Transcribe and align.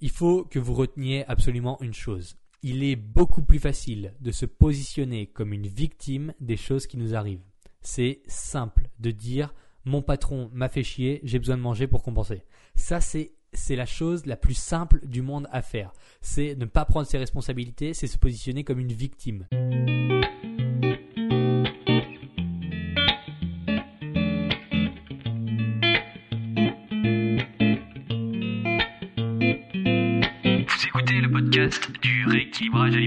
Il 0.00 0.10
faut 0.10 0.44
que 0.44 0.60
vous 0.60 0.74
reteniez 0.74 1.24
absolument 1.26 1.80
une 1.80 1.92
chose. 1.92 2.36
Il 2.62 2.84
est 2.84 2.94
beaucoup 2.94 3.42
plus 3.42 3.58
facile 3.58 4.14
de 4.20 4.30
se 4.30 4.46
positionner 4.46 5.26
comme 5.26 5.52
une 5.52 5.66
victime 5.66 6.34
des 6.40 6.56
choses 6.56 6.86
qui 6.86 6.96
nous 6.98 7.16
arrivent. 7.16 7.42
C'est 7.80 8.20
simple 8.28 8.90
de 9.00 9.10
dire 9.10 9.54
mon 9.84 10.02
patron 10.02 10.50
m'a 10.52 10.68
fait 10.68 10.84
chier, 10.84 11.20
j'ai 11.24 11.38
besoin 11.38 11.56
de 11.56 11.62
manger 11.62 11.88
pour 11.88 12.02
compenser. 12.02 12.44
Ça 12.76 13.00
c'est 13.00 13.32
c'est 13.52 13.76
la 13.76 13.86
chose 13.86 14.26
la 14.26 14.36
plus 14.36 14.54
simple 14.54 15.00
du 15.06 15.22
monde 15.22 15.48
à 15.50 15.62
faire. 15.62 15.92
C'est 16.20 16.54
ne 16.54 16.66
pas 16.66 16.84
prendre 16.84 17.06
ses 17.06 17.18
responsabilités, 17.18 17.94
c'est 17.94 18.06
se 18.06 18.18
positionner 18.18 18.62
comme 18.62 18.78
une 18.78 18.92
victime. 18.92 19.46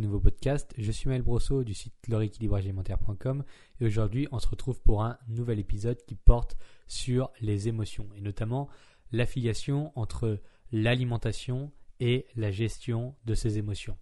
Nouveau 0.00 0.20
podcast. 0.20 0.72
Je 0.78 0.92
suis 0.92 1.08
Maël 1.08 1.22
Brosseau 1.22 1.64
du 1.64 1.74
site 1.74 1.94
leréquilibragealimentaire.com 2.08 3.44
et 3.80 3.86
aujourd'hui 3.86 4.28
on 4.32 4.38
se 4.38 4.48
retrouve 4.48 4.80
pour 4.82 5.02
un 5.02 5.18
nouvel 5.28 5.58
épisode 5.58 6.04
qui 6.06 6.14
porte 6.14 6.56
sur 6.86 7.30
les 7.40 7.68
émotions 7.68 8.08
et 8.16 8.20
notamment 8.20 8.68
l'affiliation 9.12 9.92
entre 9.96 10.40
l'alimentation 10.72 11.72
et 12.00 12.26
la 12.36 12.50
gestion 12.50 13.14
de 13.24 13.34
ces 13.34 13.58
émotions. 13.58 13.96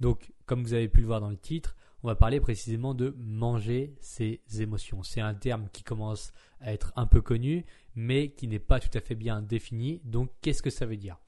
Donc 0.00 0.32
comme 0.46 0.62
vous 0.62 0.74
avez 0.74 0.88
pu 0.88 1.00
le 1.00 1.06
voir 1.06 1.20
dans 1.20 1.30
le 1.30 1.36
titre, 1.36 1.76
on 2.02 2.08
va 2.08 2.14
parler 2.14 2.40
précisément 2.40 2.94
de 2.94 3.14
manger 3.18 3.96
ses 4.00 4.42
émotions. 4.58 5.02
C'est 5.02 5.20
un 5.20 5.34
terme 5.34 5.68
qui 5.72 5.82
commence 5.82 6.32
à 6.60 6.72
être 6.72 6.92
un 6.96 7.06
peu 7.06 7.20
connu 7.20 7.64
mais 7.94 8.30
qui 8.30 8.48
n'est 8.48 8.58
pas 8.58 8.80
tout 8.80 8.96
à 8.96 9.00
fait 9.00 9.14
bien 9.14 9.42
défini. 9.42 10.00
Donc 10.04 10.30
qu'est-ce 10.40 10.62
que 10.62 10.70
ça 10.70 10.86
veut 10.86 10.96
dire? 10.96 11.18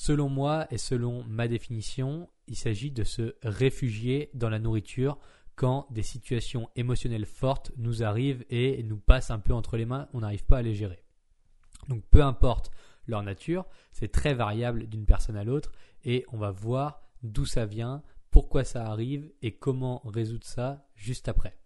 Selon 0.00 0.28
moi 0.28 0.68
et 0.70 0.78
selon 0.78 1.24
ma 1.24 1.48
définition, 1.48 2.28
il 2.46 2.54
s'agit 2.54 2.92
de 2.92 3.02
se 3.02 3.34
réfugier 3.42 4.30
dans 4.32 4.48
la 4.48 4.60
nourriture 4.60 5.18
quand 5.56 5.88
des 5.90 6.04
situations 6.04 6.70
émotionnelles 6.76 7.26
fortes 7.26 7.72
nous 7.76 8.04
arrivent 8.04 8.44
et 8.48 8.80
nous 8.84 8.96
passent 8.96 9.32
un 9.32 9.40
peu 9.40 9.52
entre 9.52 9.76
les 9.76 9.86
mains, 9.86 10.08
on 10.12 10.20
n'arrive 10.20 10.44
pas 10.44 10.58
à 10.58 10.62
les 10.62 10.76
gérer. 10.76 11.02
Donc 11.88 12.04
peu 12.12 12.22
importe 12.22 12.70
leur 13.08 13.24
nature, 13.24 13.66
c'est 13.90 14.12
très 14.12 14.34
variable 14.34 14.86
d'une 14.86 15.04
personne 15.04 15.36
à 15.36 15.42
l'autre 15.42 15.72
et 16.04 16.24
on 16.32 16.38
va 16.38 16.52
voir 16.52 17.02
d'où 17.24 17.44
ça 17.44 17.66
vient, 17.66 18.04
pourquoi 18.30 18.62
ça 18.62 18.86
arrive 18.86 19.32
et 19.42 19.56
comment 19.56 20.00
résoudre 20.04 20.46
ça 20.46 20.86
juste 20.94 21.26
après. 21.26 21.58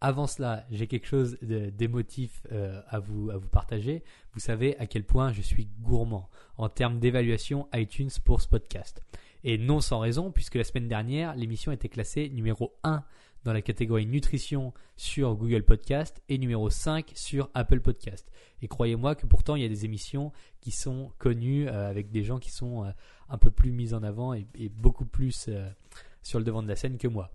Avant 0.00 0.28
cela, 0.28 0.64
j'ai 0.70 0.86
quelque 0.86 1.08
chose 1.08 1.38
d'émotif 1.40 2.46
euh, 2.52 2.80
à, 2.88 3.00
vous, 3.00 3.30
à 3.30 3.36
vous 3.36 3.48
partager. 3.48 4.04
Vous 4.32 4.38
savez 4.38 4.78
à 4.78 4.86
quel 4.86 5.02
point 5.02 5.32
je 5.32 5.42
suis 5.42 5.68
gourmand 5.80 6.28
en 6.56 6.68
termes 6.68 7.00
d'évaluation 7.00 7.68
iTunes 7.74 8.10
pour 8.24 8.40
ce 8.40 8.46
podcast. 8.46 9.02
Et 9.42 9.58
non 9.58 9.80
sans 9.80 9.98
raison, 9.98 10.30
puisque 10.30 10.54
la 10.54 10.62
semaine 10.62 10.86
dernière, 10.86 11.34
l'émission 11.34 11.72
était 11.72 11.88
classée 11.88 12.28
numéro 12.28 12.76
1 12.84 13.02
dans 13.42 13.52
la 13.52 13.62
catégorie 13.62 14.06
nutrition 14.06 14.72
sur 14.96 15.34
Google 15.34 15.64
Podcast 15.64 16.22
et 16.28 16.38
numéro 16.38 16.70
5 16.70 17.10
sur 17.14 17.50
Apple 17.54 17.80
Podcast. 17.80 18.30
Et 18.62 18.68
croyez-moi 18.68 19.16
que 19.16 19.26
pourtant, 19.26 19.56
il 19.56 19.62
y 19.62 19.66
a 19.66 19.68
des 19.68 19.84
émissions 19.84 20.32
qui 20.60 20.70
sont 20.70 21.10
connues 21.18 21.68
euh, 21.68 21.90
avec 21.90 22.12
des 22.12 22.22
gens 22.22 22.38
qui 22.38 22.50
sont 22.50 22.84
euh, 22.84 22.90
un 23.28 23.38
peu 23.38 23.50
plus 23.50 23.72
mis 23.72 23.94
en 23.94 24.04
avant 24.04 24.32
et, 24.32 24.46
beaucoup 24.76 25.06
plus 25.06 25.50
sur 26.22 26.38
le 26.38 26.44
devant 26.44 26.62
de 26.62 26.68
la 26.68 26.76
scène 26.76 26.98
que 26.98 27.08
moi. 27.08 27.32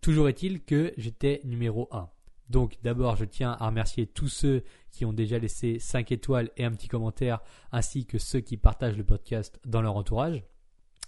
Toujours 0.00 0.28
est-il 0.28 0.62
que 0.62 0.92
j'étais 0.96 1.40
numéro 1.44 1.88
1. 1.92 2.08
Donc 2.48 2.78
d'abord, 2.82 3.16
je 3.16 3.24
tiens 3.24 3.56
à 3.60 3.66
remercier 3.66 4.06
tous 4.06 4.28
ceux 4.28 4.64
qui 4.90 5.04
ont 5.04 5.12
déjà 5.12 5.38
laissé 5.38 5.78
5 5.78 6.10
étoiles 6.10 6.50
et 6.56 6.64
un 6.64 6.72
petit 6.72 6.88
commentaire, 6.88 7.40
ainsi 7.70 8.06
que 8.06 8.18
ceux 8.18 8.40
qui 8.40 8.56
partagent 8.56 8.96
le 8.96 9.04
podcast 9.04 9.60
dans 9.64 9.82
leur 9.82 9.96
entourage. 9.96 10.42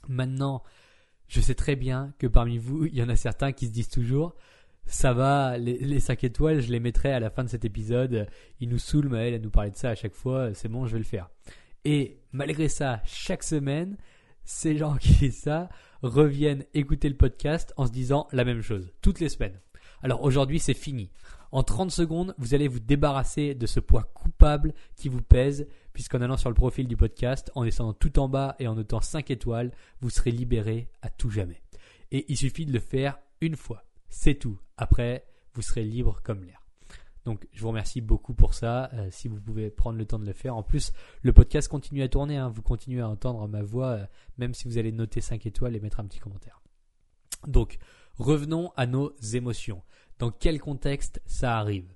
Maintenant, 0.09 0.63
je 1.29 1.41
sais 1.41 1.55
très 1.55 1.75
bien 1.75 2.15
que 2.19 2.27
parmi 2.27 2.59
vous, 2.59 2.87
il 2.87 2.95
y 2.95 3.03
en 3.03 3.09
a 3.09 3.17
certains 3.17 3.53
qui 3.53 3.67
se 3.67 3.73
disent 3.73 3.89
toujours 3.89 4.35
ça 4.87 5.13
va, 5.13 5.59
les, 5.59 6.01
5 6.01 6.25
étoiles, 6.25 6.61
je 6.61 6.71
les 6.71 6.81
mettrai 6.81 7.13
à 7.13 7.21
la 7.21 7.31
fin 7.31 7.45
de 7.45 7.49
cet 7.49 7.65
épisode. 7.65 8.27
Il 8.61 8.69
nous 8.69 8.79
saoule, 8.79 9.09
Maël, 9.09 9.35
à 9.35 9.39
nous 9.39 9.51
parler 9.51 9.71
de 9.71 9.77
ça 9.77 9.91
à 9.91 9.95
chaque 9.95 10.15
fois. 10.15 10.55
C'est 10.55 10.69
bon, 10.69 10.87
je 10.87 10.93
vais 10.93 10.99
le 10.99 11.05
faire. 11.05 11.31
Et 11.85 12.21
malgré 12.33 12.69
ça, 12.69 13.01
chaque 13.05 13.43
semaine, 13.43 13.97
ces 14.45 14.77
gens 14.77 14.97
qui 15.01 15.31
font 15.31 15.31
ça 15.31 15.69
reviennent 16.03 16.65
écouter 16.75 17.09
le 17.09 17.17
podcast 17.17 17.73
en 17.77 17.87
se 17.87 17.93
disant 17.93 18.29
la 18.33 18.45
même 18.45 18.63
chose, 18.63 18.93
toutes 19.01 19.21
les 19.21 19.29
semaines. 19.29 19.59
Alors 20.03 20.23
aujourd'hui, 20.23 20.59
c'est 20.59 20.75
fini. 20.75 21.11
En 21.53 21.63
30 21.63 21.91
secondes, 21.91 22.35
vous 22.39 22.55
allez 22.55 22.67
vous 22.67 22.81
débarrasser 22.81 23.55
de 23.55 23.67
ce 23.67 23.79
poids 23.79 24.05
coupable 24.15 24.75
qui 24.97 25.09
vous 25.09 25.21
pèse, 25.21 25.67
puisqu'en 25.93 26.23
allant 26.23 26.39
sur 26.39 26.49
le 26.49 26.55
profil 26.55 26.89
du 26.89 26.97
podcast, 26.97 27.53
en 27.55 27.65
descendant 27.65 27.93
tout 27.93 28.19
en 28.19 28.29
bas 28.29 28.57
et 28.59 28.67
en 28.67 28.75
notant 28.75 29.01
5 29.01 29.31
étoiles, 29.31 29.71
vous 30.01 30.11
serez 30.11 30.31
libéré 30.31 30.89
à 31.03 31.11
tout 31.11 31.31
jamais. 31.31 31.63
Et 32.11 32.25
il 32.29 32.37
suffit 32.37 32.67
de 32.67 32.73
le 32.73 32.81
faire 32.81 33.19
une 33.41 33.57
fois. 33.57 33.85
C'est 34.09 34.35
tout. 34.35 34.59
Après, 34.77 35.27
vous 35.55 35.63
serez 35.63 35.85
libre 35.85 36.21
comme 36.23 36.43
l'air. 36.43 36.62
Donc 37.25 37.47
je 37.53 37.61
vous 37.61 37.69
remercie 37.69 38.01
beaucoup 38.01 38.35
pour 38.35 38.55
ça, 38.55 38.91
euh, 38.95 39.09
si 39.11 39.29
vous 39.29 39.41
pouvez 39.41 39.71
prendre 39.71 39.99
le 39.99 40.07
temps 40.07 40.19
de 40.19 40.27
le 40.27 40.33
faire. 40.33 40.57
En 40.57 40.63
plus, 40.63 40.93
le 41.23 41.33
podcast 41.33 41.69
continue 41.69 42.03
à 42.03 42.09
tourner, 42.09 42.37
hein. 42.37 42.49
vous 42.49 42.63
continuez 42.63 43.01
à 43.01 43.09
entendre 43.09 43.47
ma 43.49 43.63
voix, 43.63 43.89
euh, 43.89 44.07
même 44.39 44.55
si 44.55 44.67
vous 44.67 44.79
allez 44.79 44.93
noter 44.93 45.21
5 45.21 45.47
étoiles 45.47 45.77
et 45.77 45.81
mettre 45.81 46.01
un 46.01 46.05
petit 46.05 46.19
commentaire. 46.19 46.61
Donc, 47.47 47.79
revenons 48.19 48.73
à 48.77 48.87
nos 48.87 49.15
émotions. 49.35 49.83
Dans 50.19 50.31
quel 50.31 50.61
contexte 50.61 51.21
ça 51.27 51.59
arrive? 51.59 51.93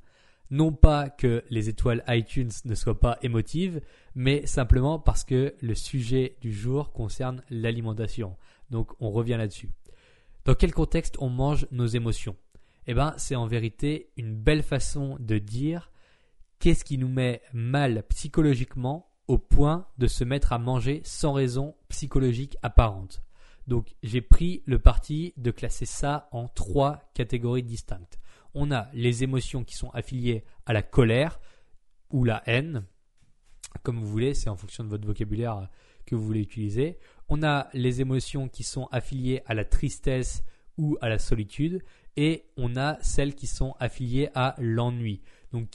Non 0.50 0.72
pas 0.72 1.10
que 1.10 1.44
les 1.50 1.68
étoiles 1.68 2.04
iTunes 2.06 2.50
ne 2.64 2.74
soient 2.76 3.00
pas 3.00 3.18
émotives, 3.22 3.80
mais 4.14 4.46
simplement 4.46 5.00
parce 5.00 5.24
que 5.24 5.56
le 5.60 5.74
sujet 5.74 6.36
du 6.40 6.52
jour 6.52 6.92
concerne 6.92 7.42
l'alimentation. 7.50 8.36
Donc 8.70 8.92
on 9.00 9.10
revient 9.10 9.36
là-dessus. 9.36 9.70
Dans 10.44 10.54
quel 10.54 10.72
contexte 10.72 11.16
on 11.18 11.28
mange 11.28 11.66
nos 11.72 11.86
émotions? 11.86 12.36
Eh 12.86 12.94
ben, 12.94 13.14
c'est 13.16 13.36
en 13.36 13.46
vérité 13.46 14.10
une 14.16 14.34
belle 14.34 14.62
façon 14.62 15.16
de 15.20 15.38
dire 15.38 15.90
qu'est-ce 16.58 16.84
qui 16.84 16.98
nous 16.98 17.08
met 17.08 17.42
mal 17.52 18.04
psychologiquement 18.08 19.10
au 19.28 19.38
point 19.38 19.86
de 19.98 20.06
se 20.06 20.24
mettre 20.24 20.52
à 20.52 20.58
manger 20.58 21.00
sans 21.04 21.32
raison 21.32 21.74
psychologique 21.88 22.56
apparente. 22.62 23.22
Donc 23.66 23.96
j'ai 24.02 24.20
pris 24.20 24.62
le 24.66 24.78
parti 24.78 25.34
de 25.36 25.50
classer 25.50 25.86
ça 25.86 26.28
en 26.30 26.46
trois 26.46 27.10
catégories 27.14 27.64
distinctes. 27.64 28.20
On 28.54 28.70
a 28.70 28.88
les 28.92 29.24
émotions 29.24 29.64
qui 29.64 29.76
sont 29.76 29.90
affiliées 29.90 30.44
à 30.64 30.72
la 30.72 30.82
colère 30.82 31.40
ou 32.10 32.24
la 32.24 32.42
haine, 32.46 32.84
comme 33.82 33.98
vous 33.98 34.06
voulez, 34.06 34.34
c'est 34.34 34.48
en 34.48 34.56
fonction 34.56 34.84
de 34.84 34.88
votre 34.88 35.06
vocabulaire 35.06 35.68
que 36.06 36.14
vous 36.14 36.24
voulez 36.24 36.40
utiliser. 36.40 36.98
On 37.28 37.42
a 37.42 37.68
les 37.72 38.00
émotions 38.00 38.48
qui 38.48 38.62
sont 38.62 38.86
affiliées 38.92 39.42
à 39.46 39.54
la 39.54 39.64
tristesse 39.64 40.44
ou 40.78 40.96
à 41.00 41.08
la 41.08 41.18
solitude 41.18 41.82
et 42.16 42.44
on 42.56 42.76
a 42.76 42.98
celles 43.02 43.34
qui 43.34 43.46
sont 43.46 43.74
affiliées 43.78 44.30
à 44.34 44.54
l'ennui. 44.58 45.20
Donc 45.52 45.68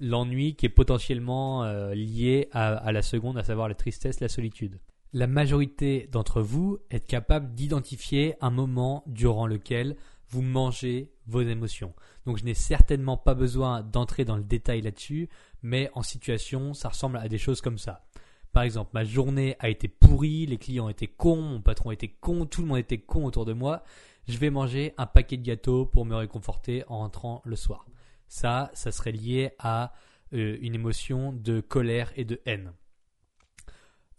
l'ennui 0.00 0.54
qui 0.56 0.66
est 0.66 0.70
potentiellement 0.70 1.64
euh, 1.64 1.94
lié 1.94 2.48
à, 2.52 2.90
la 2.92 3.02
seconde, 3.02 3.38
à 3.38 3.44
savoir 3.44 3.68
la 3.68 3.74
tristesse, 3.74 4.20
la 4.20 4.28
solitude. 4.28 4.80
La 5.12 5.26
majorité 5.26 6.08
d'entre 6.10 6.42
vous 6.42 6.78
est 6.90 7.06
capable 7.06 7.54
d'identifier 7.54 8.34
un 8.40 8.50
moment 8.50 9.04
durant 9.06 9.46
lequel 9.46 9.96
vous 10.28 10.42
mangez 10.42 11.12
vos 11.26 11.42
émotions. 11.42 11.94
Donc 12.26 12.38
je 12.38 12.44
n'ai 12.44 12.54
certainement 12.54 13.16
pas 13.16 13.34
besoin 13.34 13.82
d'entrer 13.82 14.24
dans 14.24 14.36
le 14.36 14.42
détail 14.42 14.80
là-dessus, 14.80 15.28
mais 15.62 15.90
en 15.94 16.02
situation, 16.02 16.74
ça 16.74 16.88
ressemble 16.88 17.18
à 17.18 17.28
des 17.28 17.38
choses 17.38 17.60
comme 17.60 17.78
ça. 17.78 18.04
Par 18.52 18.62
exemple, 18.62 18.90
ma 18.94 19.04
journée 19.04 19.56
a 19.58 19.68
été 19.68 19.88
pourrie, 19.88 20.46
les 20.46 20.58
clients 20.58 20.88
étaient 20.88 21.08
cons, 21.08 21.42
mon 21.42 21.60
patron 21.60 21.90
était 21.90 22.08
con, 22.08 22.46
tout 22.46 22.62
le 22.62 22.68
monde 22.68 22.78
était 22.78 22.98
con 22.98 23.24
autour 23.24 23.44
de 23.44 23.52
moi 23.52 23.84
je 24.28 24.38
vais 24.38 24.50
manger 24.50 24.94
un 24.96 25.06
paquet 25.06 25.36
de 25.36 25.42
gâteaux 25.42 25.86
pour 25.86 26.04
me 26.04 26.14
réconforter 26.14 26.84
en 26.88 26.98
rentrant 26.98 27.42
le 27.44 27.56
soir. 27.56 27.86
Ça, 28.28 28.70
ça 28.74 28.90
serait 28.90 29.12
lié 29.12 29.52
à 29.58 29.92
euh, 30.32 30.56
une 30.60 30.74
émotion 30.74 31.32
de 31.32 31.60
colère 31.60 32.12
et 32.16 32.24
de 32.24 32.40
haine. 32.46 32.72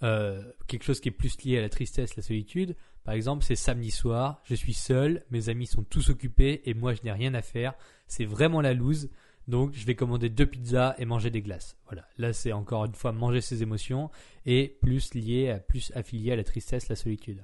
Euh, 0.03 0.43
quelque 0.67 0.83
chose 0.83 0.99
qui 0.99 1.09
est 1.09 1.11
plus 1.11 1.41
lié 1.43 1.57
à 1.57 1.61
la 1.61 1.69
tristesse, 1.69 2.15
la 2.15 2.23
solitude, 2.23 2.75
par 3.03 3.13
exemple, 3.13 3.43
c'est 3.43 3.55
samedi 3.55 3.91
soir, 3.91 4.41
je 4.43 4.55
suis 4.55 4.73
seul, 4.73 5.23
mes 5.29 5.49
amis 5.49 5.67
sont 5.67 5.83
tous 5.83 6.09
occupés 6.09 6.61
et 6.65 6.73
moi 6.73 6.93
je 6.93 7.03
n'ai 7.03 7.11
rien 7.11 7.33
à 7.35 7.43
faire. 7.43 7.75
C'est 8.07 8.25
vraiment 8.25 8.61
la 8.61 8.73
loose. 8.73 9.09
Donc 9.47 9.73
je 9.73 9.85
vais 9.85 9.93
commander 9.93 10.27
deux 10.27 10.47
pizzas 10.47 10.95
et 10.97 11.05
manger 11.05 11.29
des 11.29 11.43
glaces. 11.43 11.77
Voilà. 11.85 12.07
Là 12.17 12.33
c'est 12.33 12.51
encore 12.51 12.85
une 12.85 12.95
fois 12.95 13.11
manger 13.11 13.41
ses 13.41 13.61
émotions 13.61 14.09
et 14.47 14.75
plus 14.81 15.13
lié, 15.13 15.59
plus 15.67 15.91
affilié 15.93 16.31
à 16.31 16.35
la 16.35 16.43
tristesse, 16.43 16.89
la 16.89 16.95
solitude. 16.95 17.43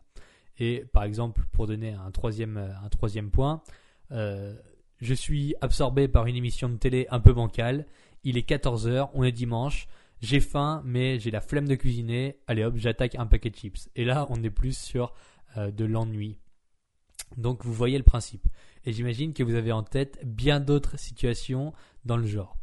Et 0.60 0.86
par 0.94 1.04
exemple, 1.04 1.44
pour 1.52 1.68
donner 1.68 1.94
un 1.94 2.12
troisième, 2.12 2.76
troisième 2.92 3.32
point, 3.32 3.62
euh, 4.12 4.56
je 5.00 5.14
suis 5.14 5.56
absorbé 5.62 6.08
par 6.08 6.28
une 6.28 6.36
émission 6.36 6.70
de 6.70 6.76
télé 6.76 7.08
un 7.10 7.20
peu 7.20 7.34
bancale. 7.34 7.88
Il 8.24 8.38
est 8.38 8.48
14h, 8.48 9.10
on 9.14 9.24
est 9.24 9.32
dimanche. 9.32 9.88
J'ai 10.22 10.40
faim, 10.40 10.84
mais 10.86 11.20
j'ai 11.20 11.32
la 11.32 11.42
flemme 11.42 11.68
de 11.68 11.76
cuisiner. 11.76 12.38
Allez 12.46 12.64
hop, 12.64 12.76
j'attaque 12.78 13.16
un 13.16 13.26
paquet 13.26 13.50
de 13.50 13.56
chips. 13.56 13.90
Et 13.96 14.06
là, 14.06 14.28
on 14.30 14.44
est 14.44 14.52
plus 14.52 14.78
sur 14.78 15.14
euh, 15.58 15.72
de 15.72 15.86
l'ennui. 15.86 16.38
Donc 17.38 17.66
vous 17.66 17.74
voyez 17.74 17.98
le 17.98 18.04
principe. 18.04 18.48
Et 18.86 18.94
j'imagine 18.94 19.34
que 19.34 19.44
vous 19.44 19.56
avez 19.56 19.72
en 19.72 19.84
tête 19.84 20.20
bien 20.24 20.60
d'autres 20.60 21.00
situations 21.00 21.74
dans 22.06 22.18
le 22.18 22.28
genre. 22.28 22.58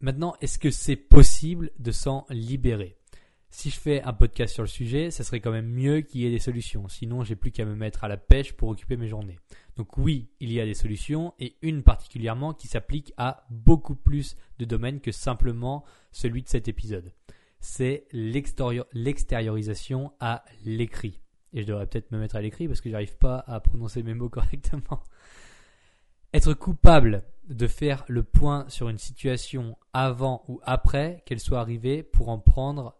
Maintenant, 0.00 0.36
est-ce 0.40 0.58
que 0.58 0.70
c'est 0.70 0.96
possible 0.96 1.70
de 1.78 1.90
s'en 1.90 2.26
libérer? 2.28 2.97
Si 3.50 3.70
je 3.70 3.80
fais 3.80 4.02
un 4.02 4.12
podcast 4.12 4.52
sur 4.52 4.62
le 4.62 4.68
sujet, 4.68 5.10
ça 5.10 5.24
serait 5.24 5.40
quand 5.40 5.50
même 5.50 5.68
mieux 5.68 6.02
qu'il 6.02 6.20
y 6.20 6.26
ait 6.26 6.30
des 6.30 6.38
solutions. 6.38 6.86
Sinon, 6.88 7.24
j'ai 7.24 7.34
plus 7.34 7.50
qu'à 7.50 7.64
me 7.64 7.74
mettre 7.74 8.04
à 8.04 8.08
la 8.08 8.18
pêche 8.18 8.52
pour 8.52 8.68
occuper 8.68 8.96
mes 8.96 9.08
journées. 9.08 9.38
Donc 9.76 9.96
oui, 9.96 10.28
il 10.40 10.52
y 10.52 10.60
a 10.60 10.66
des 10.66 10.74
solutions 10.74 11.32
et 11.38 11.56
une 11.62 11.82
particulièrement 11.82 12.52
qui 12.52 12.68
s'applique 12.68 13.14
à 13.16 13.46
beaucoup 13.50 13.94
plus 13.94 14.36
de 14.58 14.64
domaines 14.64 15.00
que 15.00 15.12
simplement 15.12 15.84
celui 16.12 16.42
de 16.42 16.48
cet 16.48 16.68
épisode. 16.68 17.12
C'est 17.60 18.06
l'extériorisation 18.12 20.12
à 20.20 20.44
l'écrit. 20.64 21.20
Et 21.54 21.62
je 21.62 21.66
devrais 21.66 21.86
peut-être 21.86 22.12
me 22.12 22.18
mettre 22.18 22.36
à 22.36 22.42
l'écrit 22.42 22.68
parce 22.68 22.82
que 22.82 22.90
j'arrive 22.90 23.16
pas 23.16 23.42
à 23.46 23.60
prononcer 23.60 24.02
mes 24.02 24.14
mots 24.14 24.28
correctement. 24.30 25.02
Être 26.34 26.52
coupable 26.52 27.24
de 27.48 27.66
faire 27.66 28.04
le 28.08 28.22
point 28.22 28.66
sur 28.68 28.90
une 28.90 28.98
situation 28.98 29.78
avant 29.94 30.44
ou 30.48 30.60
après 30.64 31.22
qu'elle 31.24 31.40
soit 31.40 31.60
arrivée 31.60 32.02
pour 32.02 32.28
en 32.28 32.38
prendre 32.38 32.97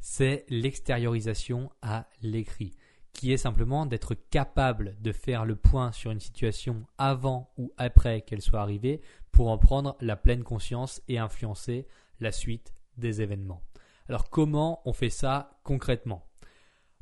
c'est 0.00 0.46
l'extériorisation 0.48 1.70
à 1.82 2.06
l'écrit, 2.22 2.74
qui 3.12 3.32
est 3.32 3.36
simplement 3.36 3.86
d'être 3.86 4.14
capable 4.14 4.96
de 5.00 5.12
faire 5.12 5.44
le 5.44 5.56
point 5.56 5.92
sur 5.92 6.10
une 6.10 6.20
situation 6.20 6.86
avant 6.98 7.50
ou 7.58 7.72
après 7.76 8.22
qu'elle 8.22 8.40
soit 8.40 8.60
arrivée 8.60 9.02
pour 9.30 9.48
en 9.48 9.58
prendre 9.58 9.96
la 10.00 10.16
pleine 10.16 10.42
conscience 10.42 11.02
et 11.08 11.18
influencer 11.18 11.86
la 12.18 12.32
suite 12.32 12.74
des 12.96 13.22
événements. 13.22 13.62
Alors 14.08 14.30
comment 14.30 14.80
on 14.84 14.92
fait 14.92 15.10
ça 15.10 15.60
concrètement? 15.64 16.26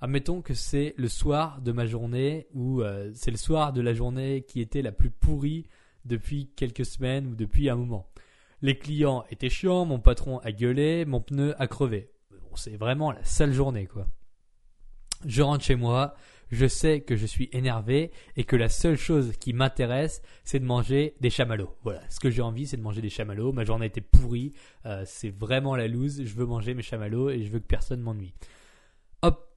Admettons 0.00 0.42
que 0.42 0.54
c'est 0.54 0.94
le 0.96 1.08
soir 1.08 1.60
de 1.60 1.72
ma 1.72 1.86
journée 1.86 2.46
ou 2.52 2.82
euh, 2.82 3.10
c'est 3.14 3.32
le 3.32 3.36
soir 3.36 3.72
de 3.72 3.80
la 3.80 3.94
journée 3.94 4.42
qui 4.42 4.60
était 4.60 4.82
la 4.82 4.92
plus 4.92 5.10
pourrie 5.10 5.66
depuis 6.04 6.50
quelques 6.54 6.86
semaines 6.86 7.26
ou 7.26 7.34
depuis 7.34 7.68
un 7.68 7.76
moment. 7.76 8.08
Les 8.60 8.78
clients 8.78 9.24
étaient 9.30 9.48
chiants, 9.48 9.84
mon 9.84 9.98
patron 9.98 10.38
a 10.38 10.52
gueulé, 10.52 11.04
mon 11.04 11.20
pneu 11.20 11.54
a 11.60 11.66
crevé 11.66 12.12
c'est 12.58 12.76
vraiment 12.76 13.12
la 13.12 13.24
seule 13.24 13.52
journée, 13.52 13.86
quoi. 13.86 14.06
Je 15.26 15.42
rentre 15.42 15.64
chez 15.64 15.74
moi, 15.74 16.14
je 16.50 16.66
sais 16.66 17.00
que 17.00 17.16
je 17.16 17.26
suis 17.26 17.48
énervé 17.52 18.12
et 18.36 18.44
que 18.44 18.56
la 18.56 18.68
seule 18.68 18.96
chose 18.96 19.32
qui 19.38 19.52
m'intéresse, 19.52 20.22
c'est 20.44 20.60
de 20.60 20.64
manger 20.64 21.16
des 21.20 21.30
chamallows. 21.30 21.74
Voilà, 21.82 22.08
ce 22.08 22.20
que 22.20 22.30
j'ai 22.30 22.42
envie, 22.42 22.66
c'est 22.66 22.76
de 22.76 22.82
manger 22.82 23.02
des 23.02 23.10
chamallows. 23.10 23.52
Ma 23.52 23.64
journée 23.64 23.86
était 23.86 24.00
pourrie, 24.00 24.52
euh, 24.86 25.02
c'est 25.06 25.30
vraiment 25.30 25.76
la 25.76 25.88
loose. 25.88 26.22
Je 26.24 26.34
veux 26.34 26.46
manger 26.46 26.74
mes 26.74 26.82
chamallows 26.82 27.30
et 27.30 27.42
je 27.44 27.50
veux 27.50 27.58
que 27.58 27.66
personne 27.66 28.00
m'ennuie. 28.00 28.34
Hop, 29.22 29.52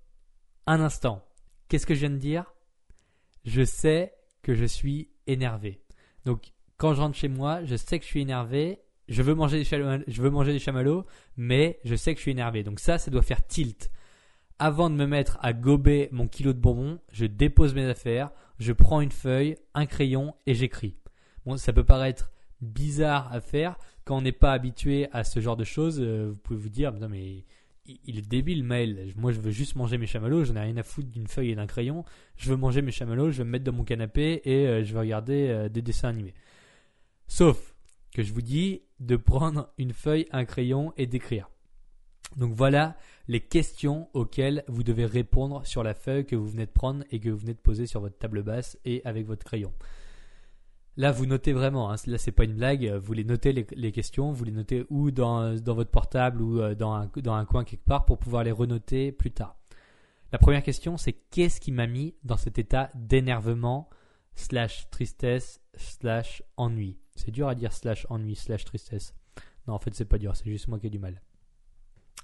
un 0.67 0.81
instant. 0.81 1.23
Qu'est-ce 1.67 1.85
que 1.85 1.93
je 1.93 2.01
viens 2.01 2.09
de 2.09 2.17
dire? 2.17 2.53
Je 3.45 3.63
sais 3.63 4.13
que 4.41 4.55
je 4.55 4.65
suis 4.65 5.09
énervé. 5.27 5.81
Donc, 6.25 6.51
quand 6.77 6.93
je 6.93 7.01
rentre 7.01 7.15
chez 7.15 7.29
moi, 7.29 7.63
je 7.63 7.75
sais 7.75 7.99
que 7.99 8.05
je 8.05 8.09
suis 8.09 8.21
énervé 8.21 8.81
je 9.11 9.21
veux 9.23 9.35
manger 9.35 9.57
des 9.57 9.65
chamallows, 9.65 10.03
je 10.07 10.21
veux 10.21 10.29
manger 10.29 10.53
des 10.53 10.59
chamallows, 10.59 11.05
mais 11.35 11.79
je 11.83 11.95
sais 11.95 12.13
que 12.13 12.19
je 12.19 12.23
suis 12.23 12.31
énervé. 12.31 12.63
Donc 12.63 12.79
ça, 12.79 12.97
ça 12.97 13.11
doit 13.11 13.21
faire 13.21 13.45
tilt. 13.45 13.91
Avant 14.57 14.89
de 14.89 14.95
me 14.95 15.05
mettre 15.05 15.37
à 15.41 15.51
gober 15.51 16.07
mon 16.11 16.27
kilo 16.27 16.53
de 16.53 16.59
bonbons, 16.59 16.99
je 17.11 17.25
dépose 17.25 17.75
mes 17.75 17.85
affaires, 17.85 18.31
je 18.57 18.71
prends 18.71 19.01
une 19.01 19.11
feuille, 19.11 19.57
un 19.73 19.85
crayon 19.85 20.33
et 20.45 20.53
j'écris. 20.53 20.95
Bon, 21.45 21.57
ça 21.57 21.73
peut 21.73 21.83
paraître 21.83 22.31
bizarre 22.61 23.33
à 23.33 23.41
faire 23.41 23.77
quand 24.05 24.17
on 24.17 24.21
n'est 24.21 24.31
pas 24.31 24.53
habitué 24.53 25.09
à 25.11 25.25
ce 25.25 25.41
genre 25.41 25.57
de 25.57 25.65
choses. 25.65 25.99
Euh, 25.99 26.29
vous 26.31 26.39
pouvez 26.39 26.59
vous 26.59 26.69
dire, 26.69 26.93
non 26.93 27.09
mais 27.09 27.43
il 28.05 28.17
est 28.17 28.27
débile, 28.27 28.63
mail. 28.63 29.11
Moi, 29.17 29.33
je 29.33 29.41
veux 29.41 29.51
juste 29.51 29.75
manger 29.75 29.97
mes 29.97 30.07
chamallows. 30.07 30.45
J'en 30.45 30.55
ai 30.55 30.61
rien 30.61 30.77
à 30.77 30.83
foutre 30.83 31.09
d'une 31.09 31.27
feuille 31.27 31.51
et 31.51 31.55
d'un 31.55 31.67
crayon. 31.67 32.05
Je 32.37 32.49
veux 32.49 32.55
manger 32.55 32.81
mes 32.81 32.91
chamallows. 32.91 33.31
Je 33.31 33.39
vais 33.39 33.43
me 33.43 33.49
mettre 33.49 33.65
dans 33.65 33.73
mon 33.73 33.83
canapé 33.83 34.41
et 34.45 34.67
euh, 34.67 34.83
je 34.85 34.93
vais 34.93 34.99
regarder 34.99 35.49
euh, 35.49 35.67
des 35.67 35.81
dessins 35.81 36.07
animés. 36.07 36.33
Sauf 37.27 37.75
que 38.13 38.23
je 38.23 38.31
vous 38.33 38.41
dis 38.41 38.83
de 39.01 39.15
prendre 39.15 39.69
une 39.77 39.93
feuille, 39.93 40.27
un 40.31 40.45
crayon 40.45 40.93
et 40.95 41.07
d'écrire. 41.07 41.49
Donc 42.37 42.53
voilà 42.53 42.95
les 43.27 43.41
questions 43.41 44.07
auxquelles 44.13 44.63
vous 44.67 44.83
devez 44.83 45.05
répondre 45.05 45.65
sur 45.65 45.83
la 45.83 45.93
feuille 45.93 46.25
que 46.25 46.35
vous 46.35 46.47
venez 46.47 46.65
de 46.65 46.71
prendre 46.71 47.03
et 47.11 47.19
que 47.19 47.29
vous 47.29 47.37
venez 47.37 47.53
de 47.53 47.59
poser 47.59 47.87
sur 47.87 47.99
votre 47.99 48.17
table 48.17 48.43
basse 48.43 48.77
et 48.85 49.01
avec 49.03 49.25
votre 49.25 49.43
crayon. 49.43 49.73
Là, 50.97 51.11
vous 51.11 51.25
notez 51.25 51.51
vraiment, 51.53 51.91
hein, 51.91 51.95
là 52.05 52.17
c'est 52.17 52.31
pas 52.31 52.43
une 52.43 52.55
blague, 52.55 52.85
vous 52.85 53.13
les 53.13 53.23
notez 53.23 53.53
les, 53.53 53.91
questions, 53.91 54.31
vous 54.31 54.43
les 54.43 54.51
notez 54.51 54.85
ou 54.89 55.09
dans, 55.09 55.55
votre 55.55 55.89
portable 55.89 56.41
ou 56.41 56.61
euh, 56.61 56.75
dans 56.75 56.93
un, 56.93 57.09
dans 57.17 57.33
un 57.33 57.45
coin 57.45 57.63
quelque 57.63 57.85
part 57.85 58.05
pour 58.05 58.19
pouvoir 58.19 58.43
les 58.43 58.51
renoter 58.51 59.11
plus 59.11 59.31
tard. 59.31 59.57
La 60.31 60.37
première 60.37 60.63
question, 60.63 60.97
c'est 60.97 61.13
qu'est-ce 61.13 61.59
qui 61.59 61.71
m'a 61.71 61.87
mis 61.87 62.13
dans 62.23 62.37
cet 62.37 62.59
état 62.59 62.89
d'énervement 62.93 63.89
slash 64.35 64.89
tristesse 64.91 65.59
slash 65.75 66.43
ennui? 66.55 67.00
C'est 67.15 67.31
dur 67.31 67.47
à 67.47 67.55
dire 67.55 67.73
slash 67.73 68.05
ennui, 68.09 68.35
slash 68.35 68.65
tristesse. 68.65 69.13
Non, 69.67 69.73
en 69.73 69.79
fait, 69.79 69.93
c'est 69.93 70.05
pas 70.05 70.17
dur, 70.17 70.35
c'est 70.35 70.49
juste 70.49 70.67
moi 70.67 70.79
qui 70.79 70.87
ai 70.87 70.89
du 70.89 70.99
mal. 70.99 71.21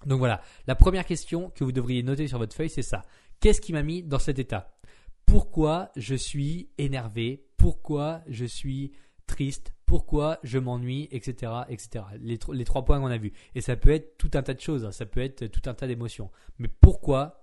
Donc 0.06 0.20
voilà, 0.20 0.42
la 0.68 0.76
première 0.76 1.06
question 1.06 1.50
que 1.52 1.64
vous 1.64 1.72
devriez 1.72 2.04
noter 2.04 2.28
sur 2.28 2.38
votre 2.38 2.56
feuille, 2.56 2.70
c'est 2.70 2.82
ça. 2.82 3.04
Qu'est-ce 3.40 3.62
qui 3.62 3.74
m'a 3.74 3.84
mis 3.84 4.04
dans 4.04 4.20
cet 4.20 4.40
état? 4.40 4.78
Pourquoi 5.26 5.92
je 5.96 6.16
suis 6.16 6.70
énervé? 6.78 7.48
Pourquoi 7.58 8.22
je 8.28 8.46
suis 8.46 8.94
triste? 9.26 9.74
Pourquoi 9.86 10.40
je 10.44 10.60
m'ennuie? 10.60 11.08
Etc. 11.12 11.52
etc. 11.70 12.06
Les, 12.20 12.38
trois 12.38 12.86
points 12.86 13.00
qu'on 13.00 13.08
a 13.08 13.18
vus. 13.18 13.34
Et 13.56 13.62
ça 13.62 13.76
peut 13.76 13.90
être 13.90 14.18
tout 14.18 14.32
un 14.34 14.44
tas 14.44 14.54
de 14.54 14.62
choses, 14.62 14.86
hein. 14.86 14.92
ça 14.92 15.06
peut 15.06 15.22
être 15.22 15.48
tout 15.48 15.68
un 15.70 15.74
tas 15.74 15.88
d'émotions. 15.88 16.32
Mais 16.60 16.68
pourquoi 16.68 17.42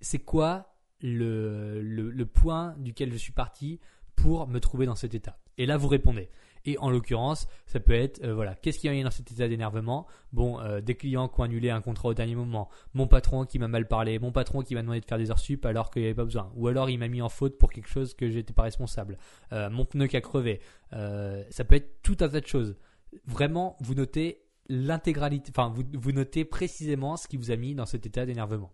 C'est 0.00 0.20
quoi 0.20 0.74
le 1.02 2.24
point 2.24 2.74
duquel 2.78 3.12
je 3.12 3.18
suis 3.18 3.32
parti 3.32 3.80
pour 4.16 4.46
me 4.46 4.60
trouver 4.60 4.86
dans 4.86 4.96
cet 4.96 5.14
état? 5.14 5.38
Et 5.58 5.66
là, 5.66 5.76
vous 5.76 5.88
répondez. 5.88 6.30
Et 6.64 6.78
en 6.78 6.90
l'occurrence, 6.90 7.46
ça 7.66 7.80
peut 7.80 7.94
être, 7.94 8.22
euh, 8.22 8.34
voilà, 8.34 8.54
qu'est-ce 8.54 8.78
qui 8.78 8.88
a 8.88 8.94
eu 8.94 9.02
dans 9.02 9.10
cet 9.10 9.32
état 9.32 9.48
d'énervement? 9.48 10.06
Bon, 10.32 10.60
euh, 10.60 10.80
des 10.80 10.94
clients 10.94 11.28
qui 11.28 11.40
ont 11.40 11.44
annulé 11.44 11.70
un 11.70 11.80
contrat 11.80 12.08
au 12.08 12.14
dernier 12.14 12.34
moment, 12.34 12.68
mon 12.94 13.06
patron 13.06 13.46
qui 13.46 13.58
m'a 13.58 13.68
mal 13.68 13.88
parlé, 13.88 14.18
mon 14.18 14.32
patron 14.32 14.62
qui 14.62 14.74
m'a 14.74 14.82
demandé 14.82 15.00
de 15.00 15.06
faire 15.06 15.18
des 15.18 15.30
heures 15.30 15.38
sup 15.38 15.64
alors 15.64 15.90
qu'il 15.90 16.02
n'y 16.02 16.08
avait 16.08 16.14
pas 16.14 16.24
besoin, 16.24 16.52
ou 16.56 16.68
alors 16.68 16.90
il 16.90 16.98
m'a 16.98 17.08
mis 17.08 17.22
en 17.22 17.28
faute 17.28 17.58
pour 17.58 17.72
quelque 17.72 17.88
chose 17.88 18.14
que 18.14 18.28
j'étais 18.28 18.52
pas 18.52 18.62
responsable, 18.62 19.16
euh, 19.52 19.70
mon 19.70 19.84
pneu 19.84 20.06
qui 20.06 20.16
a 20.16 20.20
crevé, 20.20 20.60
ça 20.90 21.64
peut 21.64 21.76
être 21.76 22.02
tout 22.02 22.16
un 22.20 22.28
tas 22.28 22.40
de 22.40 22.46
choses. 22.46 22.76
Vraiment, 23.24 23.76
vous 23.80 23.94
notez 23.94 24.42
l'intégralité, 24.68 25.50
enfin, 25.54 25.72
vous 25.74 26.12
notez 26.12 26.44
précisément 26.44 27.16
ce 27.16 27.26
qui 27.26 27.36
vous 27.36 27.50
a 27.50 27.56
mis 27.56 27.74
dans 27.74 27.86
cet 27.86 28.06
état 28.06 28.26
d'énervement. 28.26 28.72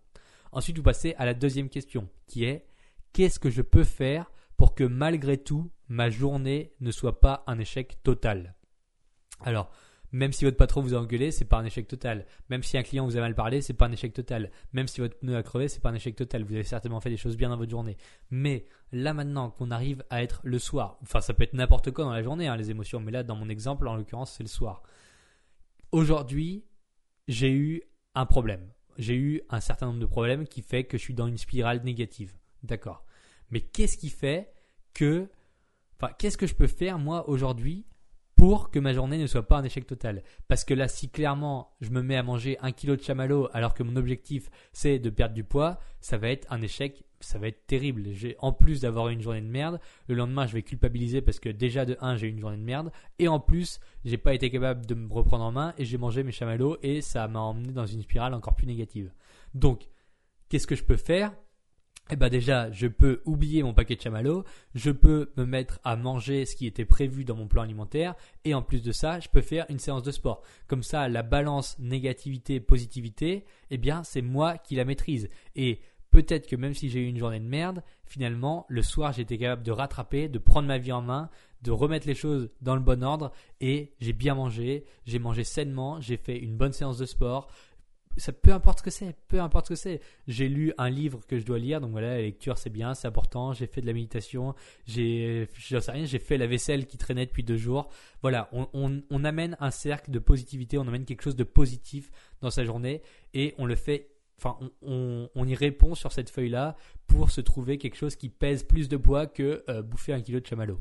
Ensuite, 0.53 0.77
vous 0.77 0.83
passez 0.83 1.15
à 1.19 1.25
la 1.25 1.35
deuxième 1.35 1.69
question, 1.69 2.09
qui 2.27 2.45
est 2.45 2.67
qu'est-ce 3.13 3.39
que 3.39 3.51
je 3.51 3.63
peux 3.63 3.85
faire 3.85 4.31
pour 4.57 4.75
que 4.75 4.85
malgré 4.85 5.39
tout, 5.39 5.71
ma 5.89 6.11
journée 6.11 6.73
ne 6.81 6.91
soit 6.91 7.21
pas 7.21 7.45
un 7.47 7.59
échec 7.59 8.03
total. 8.03 8.55
Alors, 9.41 9.71
même 10.13 10.33
si 10.33 10.45
votre 10.45 10.57
patron 10.57 10.81
vous 10.81 10.95
a 10.95 10.99
engueulé, 10.99 11.31
c'est 11.31 11.45
pas 11.45 11.59
un 11.59 11.65
échec 11.65 11.87
total. 11.89 12.27
Même 12.49 12.63
si 12.63 12.79
un 12.79 12.83
client 12.83 13.05
vous 13.05 13.17
a 13.17 13.21
mal 13.21 13.35
parlé, 13.35 13.61
c'est 13.61 13.75
pas 13.75 13.87
un 13.87 13.93
échec 13.93 14.13
total. 14.13 14.51
Même 14.73 14.89
si 14.89 15.01
votre 15.01 15.19
pneu 15.19 15.37
a 15.37 15.43
crevé, 15.43 15.69
c'est 15.69 15.81
pas 15.81 15.91
un 15.91 15.95
échec 15.95 16.17
total. 16.17 16.45
Vous 16.45 16.55
avez 16.55 16.65
certainement 16.65 17.01
fait 17.01 17.11
des 17.11 17.17
choses 17.17 17.37
bien 17.37 17.49
dans 17.49 17.57
votre 17.57 17.71
journée. 17.71 17.97
Mais 18.31 18.65
là 18.93 19.13
maintenant 19.13 19.51
qu'on 19.51 19.71
arrive 19.71 20.05
à 20.11 20.23
être 20.23 20.41
le 20.45 20.59
soir, 20.59 20.99
enfin 21.03 21.21
ça 21.21 21.35
peut 21.35 21.43
être 21.43 21.55
n'importe 21.55 21.91
quoi 21.91 22.05
dans 22.05 22.13
la 22.13 22.23
journée, 22.23 22.47
hein, 22.47 22.57
les 22.57 22.71
émotions, 22.71 23.01
mais 23.01 23.13
là 23.13 23.25
dans 23.25 23.37
mon 23.37 23.49
exemple, 23.49 23.87
en 23.89 23.97
l'occurrence, 23.97 24.33
c'est 24.33 24.45
le 24.45 24.49
soir. 24.49 24.83
Aujourd'hui, 25.93 26.65
j'ai 27.29 27.53
eu 27.53 27.83
un 28.15 28.27
problème. 28.27 28.71
J'ai 28.99 29.17
eu 29.17 29.43
un 29.51 29.61
certain 29.61 29.87
nombre 29.87 30.01
de 30.01 30.07
problèmes 30.07 30.47
qui 30.47 30.63
fait 30.63 30.85
que 30.85 30.97
je 30.97 31.03
suis 31.03 31.15
dans 31.15 31.27
une 31.27 31.37
spirale 31.37 31.83
négative. 31.85 32.33
D'accord. 32.63 33.05
Mais 33.51 33.61
qu'est-ce 33.61 33.97
qui 33.97 34.11
fait 34.11 34.53
que 34.95 35.29
Enfin, 35.99 36.13
qu'est-ce 36.19 36.37
que 36.37 36.47
je 36.47 36.55
peux 36.55 36.67
faire 36.67 36.99
moi 36.99 37.29
aujourd'hui 37.29 37.87
pour 38.35 38.71
que 38.71 38.79
ma 38.79 38.93
journée 38.93 39.17
ne 39.17 39.27
soit 39.27 39.49
pas 39.49 39.57
un 39.57 39.65
échec 39.65 39.87
total? 39.87 40.23
Parce 40.47 40.65
que 40.65 40.75
là, 40.75 40.89
si 40.89 41.09
clairement 41.09 41.75
je 41.81 41.91
me 41.91 42.03
mets 42.03 42.17
à 42.17 42.23
manger 42.23 42.59
un 42.61 42.71
kilo 42.71 42.97
de 42.97 43.03
chamallow 43.03 43.49
alors 43.53 43.73
que 43.73 43.83
mon 43.83 43.97
objectif 43.97 44.51
c'est 44.73 44.99
de 44.99 45.09
perdre 45.09 45.35
du 45.35 45.43
poids, 45.43 45.81
ça 46.01 46.19
va 46.19 46.29
être 46.29 46.47
un 46.53 46.61
échec, 46.61 47.05
ça 47.21 47.39
va 47.39 47.49
être 47.49 47.67
terrible. 47.67 48.05
En 48.41 48.53
plus 48.53 48.83
d'avoir 48.83 49.09
une 49.09 49.23
journée 49.23 49.41
de 49.41 49.47
merde, 49.47 49.81
le 50.07 50.15
lendemain 50.15 50.47
je 50.47 50.53
vais 50.53 50.63
culpabiliser 50.63 51.23
parce 51.23 51.41
que 51.41 51.49
déjà 51.49 51.87
de 51.87 51.97
1 52.03 52.17
j'ai 52.17 52.29
une 52.29 52.41
journée 52.41 52.59
de 52.59 52.63
merde 52.63 52.93
et 53.19 53.29
en 53.29 53.41
plus 53.41 53.81
j'ai 54.05 54.19
pas 54.19 54.35
été 54.35 54.51
capable 54.51 54.85
de 54.85 54.95
me 54.95 55.11
reprendre 55.11 55.45
en 55.45 55.53
main 55.53 55.73
et 55.79 55.87
j'ai 55.87 55.97
mangé 55.97 56.23
mes 56.25 56.33
chamallows 56.33 56.77
et 56.83 57.01
ça 57.01 57.27
m'a 57.27 57.41
emmené 57.41 57.73
dans 57.73 57.87
une 57.87 58.03
spirale 58.03 58.35
encore 58.35 58.55
plus 58.55 58.67
négative. 58.67 59.15
Donc, 59.55 59.89
qu'est-ce 60.51 60.67
que 60.67 60.77
je 60.77 60.85
peux 60.85 60.97
faire 60.97 61.35
eh 62.11 62.17
ben 62.17 62.29
déjà, 62.29 62.71
je 62.71 62.87
peux 62.87 63.21
oublier 63.25 63.63
mon 63.63 63.75
paquet 63.75 63.97
de 63.97 64.01
chamallows, 64.01 64.45
je 64.75 64.91
peux 64.91 65.33
me 65.37 65.45
mettre 65.45 65.81
à 65.83 65.97
manger 65.97 66.45
ce 66.45 66.55
qui 66.55 66.67
était 66.67 66.85
prévu 66.85 67.25
dans 67.25 67.35
mon 67.35 67.49
plan 67.49 67.63
alimentaire, 67.63 68.15
et 68.45 68.55
en 68.55 68.63
plus 68.63 68.83
de 68.83 68.93
ça, 68.93 69.19
je 69.19 69.29
peux 69.29 69.41
faire 69.41 69.67
une 69.69 69.81
séance 69.81 70.05
de 70.05 70.13
sport. 70.13 70.43
Comme 70.69 70.85
ça, 70.85 71.09
la 71.09 71.23
balance 71.23 71.77
négativité-positivité, 71.81 73.45
eh 73.71 73.79
bien, 73.79 74.05
c'est 74.05 74.23
moi 74.23 74.57
qui 74.57 74.77
la 74.77 74.85
maîtrise. 74.85 75.29
Et 75.57 75.81
peut-être 76.11 76.47
que 76.47 76.55
même 76.55 76.75
si 76.75 76.91
j'ai 76.91 77.01
eu 77.01 77.09
une 77.09 77.19
journée 77.19 77.41
de 77.41 77.45
merde, 77.49 77.83
finalement, 78.05 78.67
le 78.69 78.83
soir, 78.83 79.13
j'étais 79.13 79.39
capable 79.39 79.65
de 79.65 79.73
rattraper, 79.73 80.29
de 80.29 80.39
prendre 80.39 80.69
ma 80.69 80.79
vie 80.79 80.93
en 80.93 81.03
main, 81.03 81.29
de 81.63 81.73
remettre 81.73 82.07
les 82.07 82.15
choses 82.15 82.51
dans 82.61 82.77
le 82.77 82.83
bon 82.83 83.03
ordre, 83.03 83.33
et 83.61 83.95
j'ai 83.99 84.13
bien 84.13 84.37
mangé, 84.37 84.85
j'ai 85.07 85.19
mangé 85.19 85.43
sainement, 85.43 86.01
j'ai 86.01 86.17
fait 86.17 86.39
une 86.39 86.57
bonne 86.57 86.73
séance 86.73 86.99
de 86.99 87.07
sport, 87.07 87.49
peu 88.43 88.53
importe 88.53 88.79
ce 88.79 88.83
que 88.83 88.91
c'est, 88.91 89.15
peu 89.29 89.41
importe 89.41 89.67
ce 89.67 89.71
que 89.71 89.77
c'est. 89.77 90.01
J'ai 90.27 90.49
lu 90.49 90.73
un 90.79 90.91
livre 90.91 91.21
que 91.27 91.39
je 91.39 91.45
dois 91.45 91.59
lire, 91.59 91.81
donc 91.81 91.91
voilà, 91.91 92.09
la 92.09 92.23
lecture 92.23 92.59
c'est 92.59 92.71
bien, 92.71 92.95
c'est 92.95 93.09
important. 93.09 93.53
J'ai 93.53 93.67
fait 93.67 93.81
de 93.81 93.87
la 93.87 93.93
méditation, 93.93 94.55
j'ai, 94.87 95.49
sais 95.59 95.91
rien, 95.91 96.05
j'ai 96.05 96.19
fait 96.19 96.39
la 96.39 96.47
vaisselle 96.47 96.87
qui 96.87 96.99
traînait 96.99 97.27
depuis 97.27 97.43
deux 97.43 97.57
jours. 97.57 97.89
Voilà, 98.23 98.51
on, 98.53 99.25
amène 99.25 99.57
un 99.61 99.71
cercle 99.71 100.11
de 100.11 100.19
positivité, 100.19 100.79
on 100.79 100.87
amène 100.87 101.05
quelque 101.05 101.23
chose 101.23 101.37
de 101.37 101.45
positif 101.45 102.11
dans 102.41 102.51
sa 102.51 102.65
journée 102.65 103.03
et 103.35 103.55
on 103.59 103.67
le 103.67 103.75
fait. 103.75 104.11
Enfin, 104.39 104.59
on, 104.83 105.31
on, 105.35 105.47
y 105.47 105.55
répond 105.55 105.95
sur 105.95 106.13
cette 106.13 106.29
feuille-là 106.29 106.77
pour 107.07 107.31
se 107.31 107.41
trouver 107.41 107.79
quelque 107.79 107.97
chose 107.97 108.17
qui 108.17 108.29
pèse 108.29 108.65
plus 108.65 108.89
de 108.89 108.99
poids 108.99 109.27
que 109.27 109.65
euh, 109.71 109.81
bouffer 109.81 110.13
un 110.13 110.21
kilo 110.21 110.41
de 110.41 110.47
chamallow. 110.47 110.79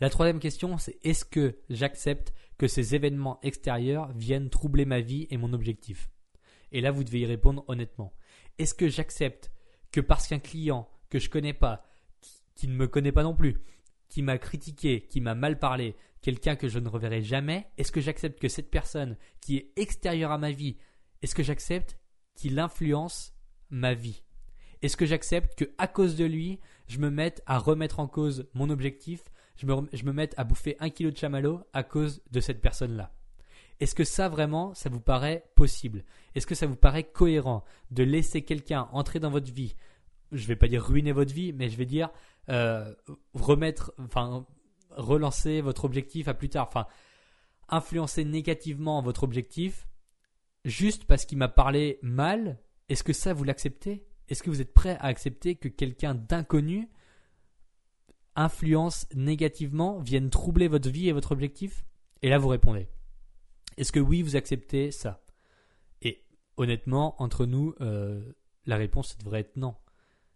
La 0.00 0.10
troisième 0.10 0.40
question, 0.40 0.78
c'est 0.78 0.98
est-ce 1.04 1.24
que 1.24 1.56
j'accepte 1.70 2.32
ces 2.66 2.94
événements 2.94 3.40
extérieurs 3.42 4.12
viennent 4.12 4.50
troubler 4.50 4.84
ma 4.84 5.00
vie 5.00 5.26
et 5.30 5.36
mon 5.36 5.52
objectif 5.52 6.10
Et 6.70 6.80
là, 6.80 6.90
vous 6.90 7.04
devez 7.04 7.20
y 7.20 7.26
répondre 7.26 7.64
honnêtement. 7.68 8.12
Est-ce 8.58 8.74
que 8.74 8.88
j'accepte 8.88 9.52
que 9.90 10.00
parce 10.00 10.28
qu'un 10.28 10.38
client 10.38 10.88
que 11.10 11.18
je 11.18 11.28
connais 11.28 11.52
pas, 11.52 11.86
qui 12.54 12.68
ne 12.68 12.74
me 12.74 12.86
connaît 12.86 13.12
pas 13.12 13.22
non 13.22 13.34
plus, 13.34 13.60
qui 14.08 14.22
m'a 14.22 14.38
critiqué, 14.38 15.02
qui 15.02 15.20
m'a 15.20 15.34
mal 15.34 15.58
parlé, 15.58 15.96
quelqu'un 16.22 16.56
que 16.56 16.68
je 16.68 16.78
ne 16.78 16.88
reverrai 16.88 17.22
jamais, 17.22 17.66
est-ce 17.78 17.92
que 17.92 18.00
j'accepte 18.00 18.40
que 18.40 18.48
cette 18.48 18.70
personne 18.70 19.16
qui 19.40 19.56
est 19.56 19.72
extérieure 19.76 20.30
à 20.30 20.38
ma 20.38 20.52
vie, 20.52 20.76
est-ce 21.20 21.34
que 21.34 21.42
j'accepte 21.42 21.98
qu'il 22.34 22.58
influence 22.58 23.34
ma 23.70 23.94
vie? 23.94 24.22
Est-ce 24.82 24.96
que 24.96 25.06
j'accepte 25.06 25.56
que 25.58 25.72
à 25.78 25.86
cause 25.86 26.16
de 26.16 26.24
lui, 26.24 26.60
je 26.88 26.98
me 26.98 27.10
mette 27.10 27.42
à 27.46 27.58
remettre 27.58 28.00
en 28.00 28.08
cause 28.08 28.48
mon 28.54 28.70
objectif, 28.70 29.24
je 29.56 29.66
me, 29.66 29.74
je 29.92 30.04
mette 30.04 30.34
à 30.36 30.44
bouffer 30.44 30.76
un 30.80 30.90
kilo 30.90 31.10
de 31.10 31.16
chamallow 31.16 31.60
à 31.72 31.82
cause 31.82 32.22
de 32.30 32.40
cette 32.40 32.60
personne-là. 32.60 33.12
Est-ce 33.80 33.94
que 33.94 34.04
ça 34.04 34.28
vraiment, 34.28 34.74
ça 34.74 34.90
vous 34.90 35.00
paraît 35.00 35.44
possible? 35.56 36.04
Est-ce 36.34 36.46
que 36.46 36.54
ça 36.54 36.66
vous 36.66 36.76
paraît 36.76 37.04
cohérent 37.04 37.64
de 37.90 38.04
laisser 38.04 38.42
quelqu'un 38.42 38.88
entrer 38.92 39.18
dans 39.18 39.30
votre 39.30 39.52
vie? 39.52 39.74
Je 40.30 40.42
ne 40.42 40.46
vais 40.46 40.56
pas 40.56 40.68
dire 40.68 40.84
ruiner 40.84 41.12
votre 41.12 41.34
vie, 41.34 41.52
mais 41.52 41.68
je 41.68 41.76
vais 41.76 41.86
dire 41.86 42.10
euh, 42.48 42.94
remettre, 43.34 43.92
enfin 43.98 44.46
relancer 44.90 45.60
votre 45.60 45.84
objectif 45.84 46.28
à 46.28 46.34
plus 46.34 46.48
tard, 46.48 46.68
enfin 46.68 46.86
influencer 47.68 48.24
négativement 48.24 49.02
votre 49.02 49.24
objectif 49.24 49.88
juste 50.64 51.04
parce 51.04 51.24
qu'il 51.24 51.38
m'a 51.38 51.48
parlé 51.48 51.98
mal. 52.02 52.58
Est-ce 52.88 53.02
que 53.02 53.12
ça 53.12 53.32
vous 53.32 53.44
l'acceptez? 53.44 54.06
Est-ce 54.28 54.42
que 54.42 54.50
vous 54.50 54.60
êtes 54.60 54.72
prêt 54.72 54.96
à 55.00 55.06
accepter 55.06 55.56
que 55.56 55.68
quelqu'un 55.68 56.14
d'inconnu 56.14 56.88
influencent 58.36 59.06
négativement, 59.14 59.98
viennent 59.98 60.30
troubler 60.30 60.68
votre 60.68 60.88
vie 60.88 61.08
et 61.08 61.12
votre 61.12 61.32
objectif 61.32 61.84
Et 62.22 62.28
là, 62.28 62.38
vous 62.38 62.48
répondez. 62.48 62.88
Est-ce 63.76 63.92
que 63.92 64.00
oui, 64.00 64.22
vous 64.22 64.36
acceptez 64.36 64.90
ça? 64.90 65.22
Et 66.02 66.24
honnêtement, 66.56 67.20
entre 67.22 67.46
nous, 67.46 67.74
euh, 67.80 68.32
la 68.66 68.76
réponse 68.76 69.16
devrait 69.18 69.40
être 69.40 69.56
non. 69.56 69.74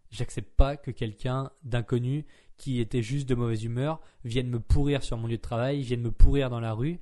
J'accepte 0.09 0.55
pas 0.55 0.77
que 0.77 0.91
quelqu'un 0.91 1.51
d'inconnu 1.63 2.25
qui 2.55 2.79
était 2.79 3.03
juste 3.03 3.27
de 3.27 3.35
mauvaise 3.35 3.63
humeur 3.63 3.99
vienne 4.23 4.49
me 4.49 4.59
pourrir 4.59 5.03
sur 5.03 5.17
mon 5.17 5.27
lieu 5.27 5.37
de 5.37 5.41
travail, 5.41 5.81
vienne 5.81 6.01
me 6.01 6.11
pourrir 6.11 6.49
dans 6.49 6.59
la 6.59 6.73
rue 6.73 6.99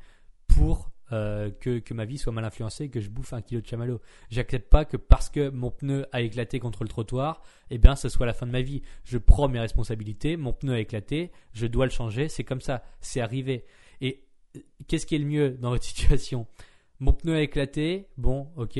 pour 0.47 0.91
euh, 1.11 1.51
que, 1.59 1.93
ma 1.93 2.05
vie 2.05 2.17
soit 2.17 2.33
mal 2.33 2.45
influencée, 2.45 2.89
que 2.89 2.99
je 2.99 3.09
bouffe 3.09 3.33
un 3.33 3.41
kilo 3.41 3.61
de 3.61 3.67
chamallow. 3.67 4.01
J'accepte 4.29 4.69
pas 4.69 4.85
que 4.85 4.97
parce 4.97 5.29
que 5.29 5.49
mon 5.49 5.71
pneu 5.71 6.05
a 6.11 6.21
éclaté 6.21 6.59
contre 6.59 6.83
le 6.83 6.89
trottoir, 6.89 7.41
eh 7.69 7.77
bien, 7.77 7.95
ce 7.95 8.09
soit 8.09 8.25
la 8.25 8.33
fin 8.33 8.45
de 8.47 8.51
ma 8.51 8.61
vie. 8.61 8.81
Je 9.03 9.17
prends 9.17 9.47
mes 9.47 9.59
responsabilités, 9.59 10.37
mon 10.37 10.53
pneu 10.53 10.73
a 10.73 10.79
éclaté, 10.79 11.31
je 11.53 11.67
dois 11.67 11.85
le 11.85 11.91
changer, 11.91 12.27
c'est 12.27 12.43
comme 12.43 12.61
ça, 12.61 12.83
c'est 13.01 13.21
arrivé. 13.21 13.65
Et 14.01 14.25
euh, 14.55 14.59
qu'est-ce 14.87 15.05
qui 15.05 15.15
est 15.15 15.19
le 15.19 15.25
mieux 15.25 15.51
dans 15.51 15.69
votre 15.69 15.83
situation? 15.85 16.47
Mon 16.99 17.13
pneu 17.13 17.35
a 17.35 17.41
éclaté, 17.41 18.07
bon, 18.17 18.49
ok, 18.55 18.79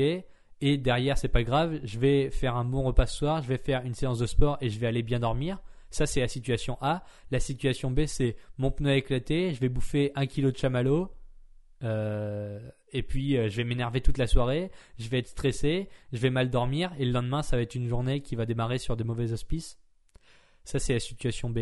et 0.60 0.78
derrière, 0.78 1.18
c'est 1.18 1.28
pas 1.28 1.42
grave, 1.42 1.80
je 1.84 1.98
vais 1.98 2.30
faire 2.30 2.56
un 2.56 2.64
bon 2.64 2.82
repas 2.82 3.06
ce 3.06 3.18
soir, 3.18 3.42
je 3.42 3.48
vais 3.48 3.58
faire 3.58 3.84
une 3.84 3.94
séance 3.94 4.18
de 4.18 4.26
sport 4.26 4.56
et 4.60 4.70
je 4.70 4.78
vais 4.78 4.86
aller 4.86 5.02
bien 5.02 5.20
dormir. 5.20 5.60
Ça, 5.90 6.06
c'est 6.06 6.20
la 6.20 6.28
situation 6.28 6.78
A. 6.80 7.04
La 7.30 7.40
situation 7.40 7.90
B, 7.90 8.06
c'est 8.06 8.36
mon 8.58 8.70
pneu 8.70 8.90
a 8.90 8.96
éclaté, 8.96 9.54
je 9.54 9.60
vais 9.60 9.68
bouffer 9.68 10.12
un 10.14 10.26
kilo 10.26 10.50
de 10.50 10.56
chamallow, 10.56 11.10
euh, 11.82 12.60
et 12.92 13.02
puis 13.02 13.36
euh, 13.36 13.48
je 13.48 13.56
vais 13.56 13.64
m'énerver 13.64 14.00
toute 14.00 14.18
la 14.18 14.26
soirée, 14.26 14.70
je 14.98 15.08
vais 15.08 15.18
être 15.18 15.28
stressé, 15.28 15.88
je 16.12 16.18
vais 16.18 16.30
mal 16.30 16.50
dormir, 16.50 16.92
et 16.98 17.04
le 17.04 17.12
lendemain 17.12 17.42
ça 17.42 17.56
va 17.56 17.62
être 17.62 17.74
une 17.74 17.88
journée 17.88 18.20
qui 18.20 18.36
va 18.36 18.46
démarrer 18.46 18.78
sur 18.78 18.96
de 18.96 19.04
mauvais 19.04 19.32
auspices. 19.32 19.78
Ça 20.64 20.78
c'est 20.78 20.94
la 20.94 21.00
situation 21.00 21.50
B. 21.50 21.60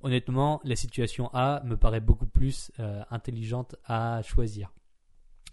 Honnêtement, 0.00 0.60
la 0.62 0.76
situation 0.76 1.28
A 1.34 1.60
me 1.64 1.76
paraît 1.76 2.00
beaucoup 2.00 2.26
plus 2.26 2.70
euh, 2.78 3.02
intelligente 3.10 3.74
à 3.84 4.22
choisir. 4.22 4.72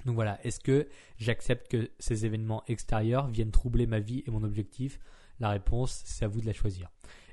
Donc 0.06 0.14
voilà, 0.14 0.40
est-ce 0.46 0.60
que 0.60 0.88
j'accepte 1.18 1.68
que 1.68 1.90
ces 1.98 2.28
événements 2.28 2.64
extérieurs 2.68 3.28
viennent 3.28 3.52
troubler 3.52 3.88
ma 3.88 4.00
vie 4.00 4.24
et 4.28 4.32
mon 4.32 4.44
objectif? 4.44 5.00
La 5.40 5.50
réponse, 5.50 6.04
c'est 6.06 6.26
à 6.26 6.28
vous 6.28 6.42
de 6.42 6.46
la 6.46 6.54
choisir. 6.54 6.92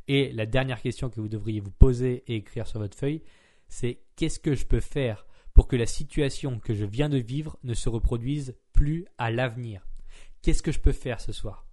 Et 0.09 0.33
la 0.33 0.47
dernière 0.47 0.81
question 0.81 1.11
que 1.11 1.21
vous 1.21 1.29
devriez 1.29 1.61
vous 1.61 1.71
poser 1.71 2.25
et 2.27 2.37
écrire 2.37 2.67
sur 2.67 2.81
votre 2.81 2.97
feuille, 2.97 3.23
c'est 3.69 4.01
qu'est-ce 4.17 4.41
que 4.41 4.55
je 4.55 4.65
peux 4.65 4.81
faire 4.81 5.27
que 5.73 5.77
la 5.79 5.87
situation 5.87 6.59
que 6.59 6.75
je 6.75 6.85
viens 6.85 7.09
de 7.09 7.17
vivre 7.17 7.57
ne 7.65 7.73
se 7.73 7.89
reproduise 7.89 8.55
plus 8.75 9.07
à 9.17 9.31
l'avenir. 9.31 9.87
Qu'est-ce 10.43 10.63
que 10.63 10.71
je 10.71 10.79
peux 10.79 10.93
faire 10.93 11.19
ce 11.19 11.33
soir? 11.33 11.65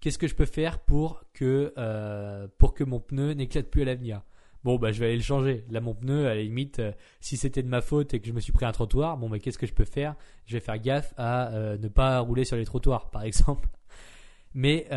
Qu'est-ce 0.00 0.18
que 0.18 0.26
je 0.26 0.34
peux 0.34 0.44
faire 0.44 0.80
pour 0.80 1.22
que, 1.34 1.72
euh, 1.78 2.48
pour 2.58 2.74
que 2.74 2.82
mon 2.82 2.98
pneu 2.98 3.34
n'éclate 3.34 3.70
plus 3.70 3.82
à 3.82 3.84
l'avenir? 3.84 4.22
Bon, 4.64 4.76
bah, 4.76 4.90
je 4.90 4.98
vais 4.98 5.06
aller 5.06 5.18
le 5.18 5.22
changer. 5.22 5.64
Là, 5.70 5.80
mon 5.80 5.94
pneu, 5.94 6.26
à 6.26 6.34
la 6.34 6.42
limite, 6.42 6.80
euh, 6.80 6.90
si 7.20 7.36
c'était 7.36 7.62
de 7.62 7.68
ma 7.68 7.80
faute 7.80 8.12
et 8.12 8.18
que 8.18 8.26
je 8.26 8.32
me 8.32 8.40
suis 8.40 8.52
pris 8.52 8.66
un 8.66 8.72
trottoir, 8.72 9.16
bon, 9.16 9.28
bah, 9.28 9.38
qu'est-ce 9.38 9.58
que 9.58 9.68
je 9.68 9.72
peux 9.72 9.84
faire? 9.84 10.16
Je 10.44 10.54
vais 10.54 10.60
faire 10.60 10.80
gaffe 10.80 11.14
à 11.16 11.52
euh, 11.52 11.78
ne 11.78 11.86
pas 11.86 12.18
rouler 12.18 12.44
sur 12.44 12.56
les 12.56 12.64
trottoirs, 12.64 13.08
par 13.12 13.22
exemple. 13.22 13.68
Mais 14.52 14.88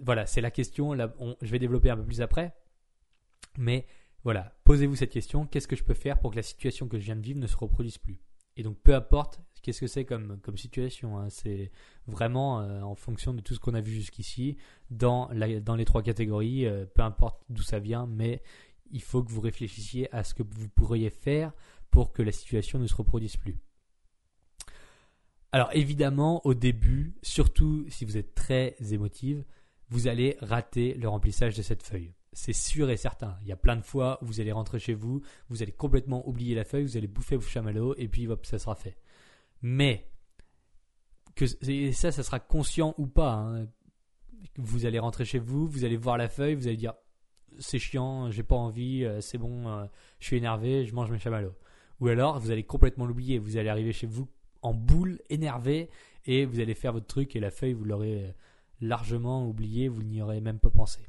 voilà, 0.00 0.26
c'est 0.26 0.40
la 0.40 0.50
question. 0.50 0.94
Là, 0.94 1.14
je 1.42 1.50
vais 1.52 1.60
développer 1.60 1.90
un 1.90 1.96
peu 1.96 2.04
plus 2.04 2.22
après. 2.22 2.56
Mais 3.56 3.86
voilà, 4.24 4.56
posez-vous 4.64 4.96
cette 4.96 5.10
question, 5.10 5.46
qu'est-ce 5.46 5.68
que 5.68 5.76
je 5.76 5.84
peux 5.84 5.94
faire 5.94 6.18
pour 6.18 6.30
que 6.30 6.36
la 6.36 6.42
situation 6.42 6.88
que 6.88 6.98
je 6.98 7.04
viens 7.04 7.16
de 7.16 7.22
vivre 7.22 7.38
ne 7.38 7.46
se 7.46 7.56
reproduise 7.56 7.98
plus? 7.98 8.20
Et 8.56 8.62
donc 8.62 8.78
peu 8.78 8.94
importe 8.94 9.40
qu'est-ce 9.62 9.80
que 9.80 9.86
c'est 9.86 10.04
comme, 10.04 10.38
situation, 10.56 11.18
hein, 11.18 11.28
c'est 11.30 11.70
vraiment 12.06 12.60
euh, 12.60 12.82
en 12.82 12.94
fonction 12.94 13.32
de 13.32 13.40
tout 13.40 13.54
ce 13.54 13.60
qu'on 13.60 13.74
a 13.74 13.80
vu 13.80 13.92
jusqu'ici, 13.92 14.56
dans, 14.90 15.30
dans 15.62 15.76
les 15.76 15.84
trois 15.84 16.02
catégories, 16.02 16.66
euh, 16.66 16.84
peu 16.86 17.02
importe 17.02 17.42
d'où 17.48 17.62
ça 17.62 17.78
vient, 17.78 18.06
mais 18.06 18.42
il 18.90 19.02
faut 19.02 19.22
que 19.22 19.32
vous 19.32 19.40
réfléchissiez 19.40 20.14
à 20.14 20.22
ce 20.22 20.34
que 20.34 20.42
vous 20.42 20.68
pourriez 20.68 21.10
faire 21.10 21.52
pour 21.90 22.12
que 22.12 22.22
la 22.22 22.32
situation 22.32 22.78
ne 22.78 22.86
se 22.86 22.94
reproduise 22.94 23.36
plus. 23.36 23.56
Alors 25.52 25.70
évidemment, 25.72 26.44
au 26.46 26.54
début, 26.54 27.14
surtout 27.22 27.86
si 27.88 28.04
vous 28.04 28.16
êtes 28.16 28.34
très 28.34 28.76
émotive, 28.90 29.44
vous 29.88 30.08
allez 30.08 30.36
rater 30.40 30.94
le 30.94 31.08
remplissage 31.08 31.56
de 31.56 31.62
cette 31.62 31.82
feuille 31.82 32.12
c'est 32.34 32.52
sûr 32.52 32.90
et 32.90 32.96
certain. 32.96 33.38
Il 33.42 33.48
y 33.48 33.52
a 33.52 33.56
plein 33.56 33.76
de 33.76 33.82
fois 33.82 34.18
où 34.20 34.26
vous 34.26 34.40
allez 34.40 34.52
rentrer 34.52 34.78
chez 34.78 34.94
vous, 34.94 35.22
vous 35.48 35.62
allez 35.62 35.72
complètement 35.72 36.28
oublier 36.28 36.54
la 36.54 36.64
feuille, 36.64 36.84
vous 36.84 36.96
allez 36.96 37.06
bouffer 37.06 37.36
vos 37.36 37.46
chamallows 37.46 37.94
et 37.96 38.08
puis 38.08 38.26
hop, 38.26 38.44
ça 38.44 38.58
sera 38.58 38.74
fait. 38.74 38.96
Mais 39.62 40.10
que 41.36 41.46
ça, 41.46 42.12
ça 42.12 42.22
sera 42.22 42.40
conscient 42.40 42.94
ou 42.98 43.06
pas. 43.06 43.32
Hein. 43.32 43.66
Vous 44.56 44.84
allez 44.84 44.98
rentrer 44.98 45.24
chez 45.24 45.38
vous, 45.38 45.66
vous 45.66 45.84
allez 45.84 45.96
voir 45.96 46.18
la 46.18 46.28
feuille, 46.28 46.54
vous 46.54 46.66
allez 46.66 46.76
dire 46.76 46.94
c'est 47.58 47.78
chiant, 47.78 48.30
j'ai 48.30 48.42
pas 48.42 48.56
envie, 48.56 49.04
euh, 49.04 49.20
c'est 49.20 49.38
bon, 49.38 49.68
euh, 49.68 49.86
je 50.18 50.26
suis 50.26 50.36
énervé, 50.36 50.84
je 50.84 50.94
mange 50.94 51.10
mes 51.10 51.18
chamallows. 51.18 51.54
Ou 52.00 52.08
alors 52.08 52.40
vous 52.40 52.50
allez 52.50 52.64
complètement 52.64 53.06
l'oublier, 53.06 53.38
vous 53.38 53.56
allez 53.56 53.68
arriver 53.68 53.92
chez 53.92 54.08
vous 54.08 54.28
en 54.60 54.74
boule, 54.74 55.20
énervé, 55.30 55.88
et 56.26 56.46
vous 56.46 56.58
allez 56.58 56.74
faire 56.74 56.92
votre 56.92 57.06
truc 57.06 57.36
et 57.36 57.40
la 57.40 57.50
feuille 57.50 57.74
vous 57.74 57.84
l'aurez 57.84 58.34
largement 58.80 59.46
oublié, 59.46 59.88
vous 59.88 60.02
n'y 60.02 60.20
aurez 60.20 60.40
même 60.40 60.58
pas 60.58 60.70
pensé 60.70 61.00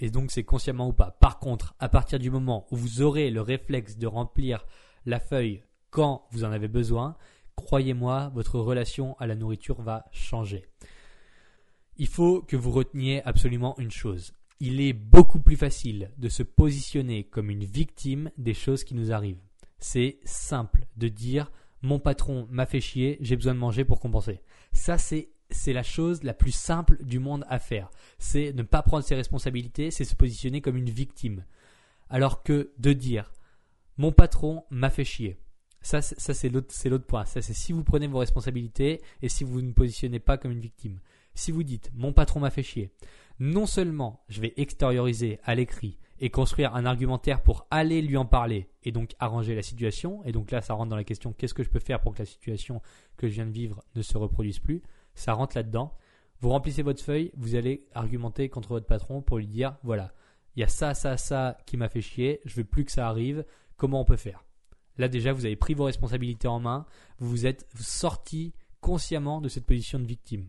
et 0.00 0.10
donc 0.10 0.30
c'est 0.30 0.44
consciemment 0.44 0.88
ou 0.88 0.92
pas. 0.92 1.16
Par 1.20 1.38
contre, 1.38 1.74
à 1.78 1.88
partir 1.88 2.18
du 2.18 2.30
moment 2.30 2.66
où 2.70 2.76
vous 2.76 3.02
aurez 3.02 3.30
le 3.30 3.40
réflexe 3.40 3.96
de 3.96 4.06
remplir 4.06 4.64
la 5.06 5.20
feuille 5.20 5.62
quand 5.90 6.26
vous 6.30 6.44
en 6.44 6.52
avez 6.52 6.68
besoin, 6.68 7.16
croyez-moi, 7.56 8.30
votre 8.34 8.58
relation 8.58 9.16
à 9.18 9.26
la 9.26 9.34
nourriture 9.34 9.82
va 9.82 10.04
changer. 10.12 10.64
Il 11.96 12.06
faut 12.06 12.42
que 12.42 12.56
vous 12.56 12.70
reteniez 12.70 13.22
absolument 13.24 13.76
une 13.78 13.90
chose. 13.90 14.32
Il 14.60 14.80
est 14.80 14.92
beaucoup 14.92 15.40
plus 15.40 15.56
facile 15.56 16.10
de 16.18 16.28
se 16.28 16.42
positionner 16.42 17.24
comme 17.24 17.50
une 17.50 17.64
victime 17.64 18.30
des 18.38 18.54
choses 18.54 18.84
qui 18.84 18.94
nous 18.94 19.12
arrivent. 19.12 19.42
C'est 19.78 20.18
simple 20.24 20.86
de 20.96 21.08
dire 21.08 21.50
mon 21.82 22.00
patron 22.00 22.48
m'a 22.50 22.66
fait 22.66 22.80
chier, 22.80 23.18
j'ai 23.20 23.36
besoin 23.36 23.54
de 23.54 23.60
manger 23.60 23.84
pour 23.84 24.00
compenser. 24.00 24.40
Ça 24.72 24.98
c'est 24.98 25.30
c'est 25.50 25.72
la 25.72 25.82
chose 25.82 26.22
la 26.22 26.34
plus 26.34 26.52
simple 26.52 27.02
du 27.02 27.18
monde 27.18 27.44
à 27.48 27.58
faire. 27.58 27.90
C'est 28.18 28.52
ne 28.52 28.62
pas 28.62 28.82
prendre 28.82 29.04
ses 29.04 29.14
responsabilités, 29.14 29.90
c'est 29.90 30.04
se 30.04 30.14
positionner 30.14 30.60
comme 30.60 30.76
une 30.76 30.90
victime. 30.90 31.44
Alors 32.10 32.42
que 32.42 32.72
de 32.78 32.92
dire 32.92 33.32
mon 33.96 34.12
patron 34.12 34.64
m'a 34.70 34.90
fait 34.90 35.04
chier. 35.04 35.38
Ça, 35.80 36.02
ça 36.02 36.34
c'est 36.34 36.48
l'autre, 36.48 37.06
point. 37.06 37.24
Ça, 37.24 37.40
c'est 37.40 37.54
si 37.54 37.72
vous 37.72 37.84
prenez 37.84 38.06
vos 38.06 38.18
responsabilités 38.18 39.00
et 39.22 39.28
si 39.28 39.44
vous 39.44 39.60
ne 39.60 39.72
positionnez 39.72 40.18
pas 40.18 40.36
comme 40.36 40.52
une 40.52 40.60
victime. 40.60 41.00
Si 41.34 41.52
vous 41.52 41.62
dites 41.62 41.90
mon 41.94 42.12
patron 42.12 42.40
m'a 42.40 42.50
fait 42.50 42.62
chier, 42.62 42.92
non 43.38 43.66
seulement 43.66 44.24
je 44.28 44.40
vais 44.40 44.54
extérioriser 44.56 45.38
à 45.44 45.54
l'écrit 45.54 45.98
et 46.20 46.30
construire 46.30 46.74
un 46.74 46.84
argumentaire 46.84 47.42
pour 47.42 47.66
aller 47.70 48.02
lui 48.02 48.16
en 48.16 48.26
parler 48.26 48.68
et 48.82 48.90
donc 48.90 49.14
arranger 49.20 49.54
la 49.54 49.62
situation, 49.62 50.24
et 50.24 50.32
donc 50.32 50.50
là 50.50 50.62
ça 50.62 50.74
rentre 50.74 50.90
dans 50.90 50.96
la 50.96 51.04
question 51.04 51.32
qu'est-ce 51.32 51.54
que 51.54 51.62
je 51.62 51.70
peux 51.70 51.78
faire 51.78 52.00
pour 52.00 52.14
que 52.14 52.18
la 52.18 52.26
situation 52.26 52.82
que 53.16 53.28
je 53.28 53.34
viens 53.34 53.46
de 53.46 53.52
vivre 53.52 53.84
ne 53.94 54.02
se 54.02 54.18
reproduise 54.18 54.58
plus, 54.58 54.82
ça 55.18 55.32
rentre 55.32 55.56
là-dedans. 55.56 55.94
Vous 56.40 56.50
remplissez 56.50 56.82
votre 56.82 57.02
feuille, 57.02 57.32
vous 57.36 57.54
allez 57.56 57.86
argumenter 57.94 58.48
contre 58.48 58.68
votre 58.68 58.86
patron 58.86 59.22
pour 59.22 59.38
lui 59.38 59.48
dire 59.48 59.76
voilà, 59.82 60.12
il 60.54 60.60
y 60.60 60.64
a 60.64 60.68
ça, 60.68 60.94
ça, 60.94 61.16
ça 61.16 61.58
qui 61.66 61.76
m'a 61.76 61.88
fait 61.88 62.00
chier, 62.00 62.40
je 62.44 62.54
veux 62.54 62.64
plus 62.64 62.84
que 62.84 62.92
ça 62.92 63.08
arrive, 63.08 63.44
comment 63.76 64.00
on 64.00 64.04
peut 64.04 64.16
faire? 64.16 64.44
Là 64.96 65.08
déjà, 65.08 65.32
vous 65.32 65.44
avez 65.44 65.56
pris 65.56 65.74
vos 65.74 65.84
responsabilités 65.84 66.48
en 66.48 66.60
main, 66.60 66.86
vous 67.18 67.28
vous 67.28 67.46
êtes 67.46 67.66
sorti 67.78 68.54
consciemment 68.80 69.40
de 69.40 69.48
cette 69.48 69.66
position 69.66 69.98
de 69.98 70.06
victime. 70.06 70.46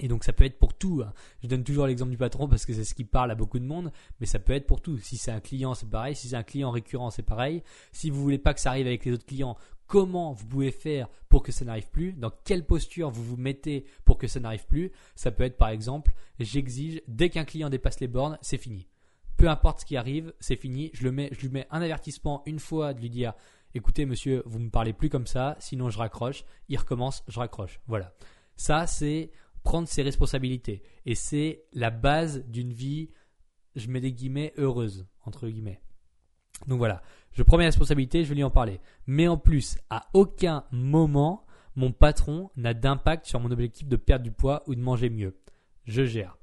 Et 0.00 0.08
donc 0.08 0.24
ça 0.24 0.32
peut 0.32 0.44
être 0.44 0.58
pour 0.58 0.74
tout. 0.74 1.02
Hein. 1.04 1.12
Je 1.42 1.48
donne 1.48 1.64
toujours 1.64 1.86
l'exemple 1.86 2.10
du 2.10 2.18
patron 2.18 2.48
parce 2.48 2.66
que 2.66 2.74
c'est 2.74 2.84
ce 2.84 2.94
qui 2.94 3.04
parle 3.04 3.30
à 3.30 3.34
beaucoup 3.34 3.58
de 3.58 3.64
monde, 3.64 3.92
mais 4.20 4.26
ça 4.26 4.38
peut 4.38 4.52
être 4.52 4.66
pour 4.66 4.82
tout. 4.82 4.98
Si 4.98 5.16
c'est 5.16 5.30
un 5.30 5.40
client, 5.40 5.74
c'est 5.74 5.88
pareil. 5.88 6.14
Si 6.14 6.28
c'est 6.28 6.36
un 6.36 6.42
client 6.42 6.70
récurrent, 6.70 7.10
c'est 7.10 7.22
pareil. 7.22 7.62
Si 7.92 8.10
vous 8.10 8.20
voulez 8.20 8.38
pas 8.38 8.52
que 8.52 8.60
ça 8.60 8.70
arrive 8.70 8.86
avec 8.86 9.04
les 9.06 9.12
autres 9.12 9.24
clients, 9.24 9.56
comment 9.86 10.32
vous 10.32 10.46
pouvez 10.46 10.70
faire 10.70 11.08
pour 11.28 11.42
que 11.42 11.52
ça 11.52 11.64
n'arrive 11.64 11.90
plus 11.90 12.12
Dans 12.12 12.32
quelle 12.44 12.66
posture 12.66 13.10
vous 13.10 13.24
vous 13.24 13.36
mettez 13.36 13.86
pour 14.04 14.18
que 14.18 14.26
ça 14.26 14.40
n'arrive 14.40 14.66
plus 14.66 14.92
Ça 15.14 15.30
peut 15.30 15.44
être 15.44 15.56
par 15.56 15.68
exemple, 15.68 16.12
j'exige 16.38 17.02
dès 17.08 17.30
qu'un 17.30 17.44
client 17.44 17.70
dépasse 17.70 18.00
les 18.00 18.08
bornes, 18.08 18.38
c'est 18.42 18.58
fini. 18.58 18.86
Peu 19.36 19.48
importe 19.48 19.80
ce 19.80 19.84
qui 19.84 19.96
arrive, 19.96 20.32
c'est 20.40 20.56
fini. 20.56 20.90
Je, 20.94 21.04
le 21.04 21.12
mets, 21.12 21.28
je 21.32 21.40
lui 21.40 21.50
mets 21.50 21.66
un 21.70 21.82
avertissement 21.82 22.42
une 22.46 22.58
fois 22.58 22.94
de 22.94 23.00
lui 23.00 23.10
dire 23.10 23.34
écoutez 23.74 24.06
monsieur, 24.06 24.42
vous 24.46 24.58
me 24.58 24.70
parlez 24.70 24.94
plus 24.94 25.10
comme 25.10 25.26
ça, 25.26 25.56
sinon 25.58 25.90
je 25.90 25.98
raccroche. 25.98 26.44
Il 26.68 26.78
recommence, 26.78 27.22
je 27.28 27.38
raccroche. 27.38 27.80
Voilà. 27.86 28.14
Ça 28.56 28.86
c'est 28.86 29.30
prendre 29.62 29.88
ses 29.88 30.02
responsabilités 30.02 30.82
et 31.04 31.14
c'est 31.14 31.64
la 31.72 31.90
base 31.90 32.44
d'une 32.46 32.72
vie, 32.72 33.10
je 33.74 33.88
mets 33.88 34.00
des 34.00 34.12
guillemets 34.12 34.54
heureuse 34.56 35.06
entre 35.24 35.48
guillemets. 35.48 35.80
Donc 36.66 36.78
voilà, 36.78 37.02
je 37.32 37.42
prends 37.42 37.58
mes 37.58 37.66
responsabilités, 37.66 38.24
je 38.24 38.30
vais 38.30 38.34
lui 38.36 38.44
en 38.44 38.50
parler. 38.50 38.80
Mais 39.06 39.28
en 39.28 39.36
plus, 39.36 39.78
à 39.90 40.06
aucun 40.14 40.64
moment 40.72 41.46
mon 41.76 41.92
patron 41.92 42.50
n'a 42.56 42.74
d'impact 42.74 43.26
sur 43.26 43.38
mon 43.38 43.50
objectif 43.50 43.86
de 43.86 43.96
perdre 43.96 44.24
du 44.24 44.32
poids 44.32 44.62
ou 44.66 44.74
de 44.74 44.80
manger 44.80 45.10
mieux. 45.10 45.36
Je 45.84 46.04
gère. 46.04 46.38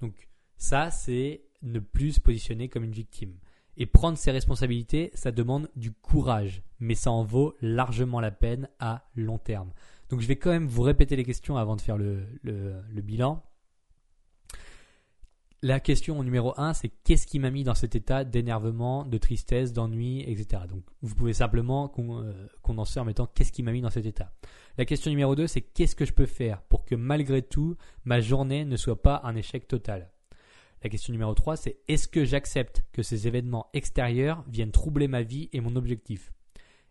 Donc 0.00 0.28
ça 0.56 0.90
c'est 0.90 1.42
ne 1.62 1.78
plus 1.78 2.12
se 2.14 2.20
positionner 2.20 2.68
comme 2.68 2.84
une 2.84 2.92
victime. 2.92 3.34
Et 3.76 3.86
prendre 3.86 4.18
ses 4.18 4.32
responsabilités, 4.32 5.12
ça 5.14 5.30
demande 5.30 5.70
du 5.76 5.92
courage, 5.92 6.62
mais 6.80 6.96
ça 6.96 7.12
en 7.12 7.22
vaut 7.22 7.54
largement 7.60 8.20
la 8.20 8.32
peine 8.32 8.68
à 8.80 9.08
long 9.14 9.38
terme. 9.38 9.70
Donc 10.08 10.20
je 10.20 10.26
vais 10.26 10.36
quand 10.36 10.50
même 10.50 10.66
vous 10.66 10.82
répéter 10.82 11.14
les 11.14 11.24
questions 11.24 11.56
avant 11.56 11.76
de 11.76 11.80
faire 11.80 11.96
le, 11.96 12.24
bilan. 13.02 13.44
La 15.60 15.80
question 15.80 16.22
numéro 16.22 16.54
1, 16.56 16.72
c'est 16.72 16.88
qu'est-ce 16.88 17.26
qui 17.26 17.40
m'a 17.40 17.50
mis 17.50 17.64
dans 17.64 17.74
cet 17.74 17.96
état 17.96 18.22
d'énervement, 18.22 19.04
de 19.04 19.18
tristesse, 19.18 19.72
d'ennui, 19.72 20.20
etc. 20.20 20.62
Donc 20.68 20.84
vous 21.02 21.16
pouvez 21.16 21.32
simplement 21.32 21.92
euh, 21.98 22.46
condenser 22.62 23.00
en 23.00 23.04
mettant 23.04 23.26
qu'est-ce 23.26 23.50
qui 23.50 23.64
m'a 23.64 23.72
mis 23.72 23.80
dans 23.80 23.90
cet 23.90 24.06
état. 24.06 24.32
La 24.76 24.84
question 24.84 25.10
numéro 25.10 25.34
2, 25.34 25.48
c'est 25.48 25.62
qu'est-ce 25.62 25.96
que 25.96 26.04
je 26.04 26.12
peux 26.12 26.26
faire 26.26 26.62
pour 26.62 26.84
que 26.84 26.94
malgré 26.94 27.42
tout, 27.42 27.76
ma 28.04 28.20
journée 28.20 28.64
ne 28.64 28.76
soit 28.76 29.02
pas 29.02 29.20
un 29.24 29.34
échec 29.34 29.66
total? 29.66 30.12
La 30.84 30.90
question 30.90 31.12
numéro 31.12 31.34
3, 31.34 31.56
c'est 31.56 31.80
est-ce 31.88 32.06
que 32.06 32.24
j'accepte 32.24 32.84
que 32.92 33.02
ces 33.02 33.26
événements 33.26 33.68
extérieurs 33.72 34.44
viennent 34.46 34.70
troubler 34.70 35.08
ma 35.08 35.22
vie 35.22 35.48
et 35.52 35.60
mon 35.60 35.74
objectif? 35.74 36.32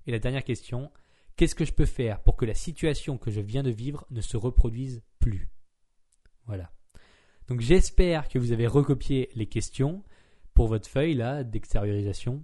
Et 0.07 0.11
la 0.11 0.19
dernière 0.19 0.43
question, 0.43 0.91
qu'est-ce 1.37 1.55
que 1.55 1.63
je 1.63 1.71
peux 1.71 1.85
faire 1.85 2.21
pour 2.21 2.35
que 2.35 2.43
la 2.43 2.53
situation 2.53 3.17
que 3.17 3.31
je 3.31 3.39
viens 3.39 3.63
de 3.63 3.71
vivre 3.71 4.05
ne 4.09 4.19
se 4.19 4.35
reproduise 4.35 5.03
plus? 5.19 5.47
Voilà. 6.47 6.69
Donc 7.47 7.61
j'espère 7.61 8.27
que 8.27 8.39
vous 8.39 8.51
avez 8.51 8.67
recopié 8.67 9.29
les 9.35 9.45
questions 9.45 10.03
pour 10.53 10.67
votre 10.67 10.89
feuille 10.89 11.13
là 11.13 11.43
d'extériorisation. 11.43 12.43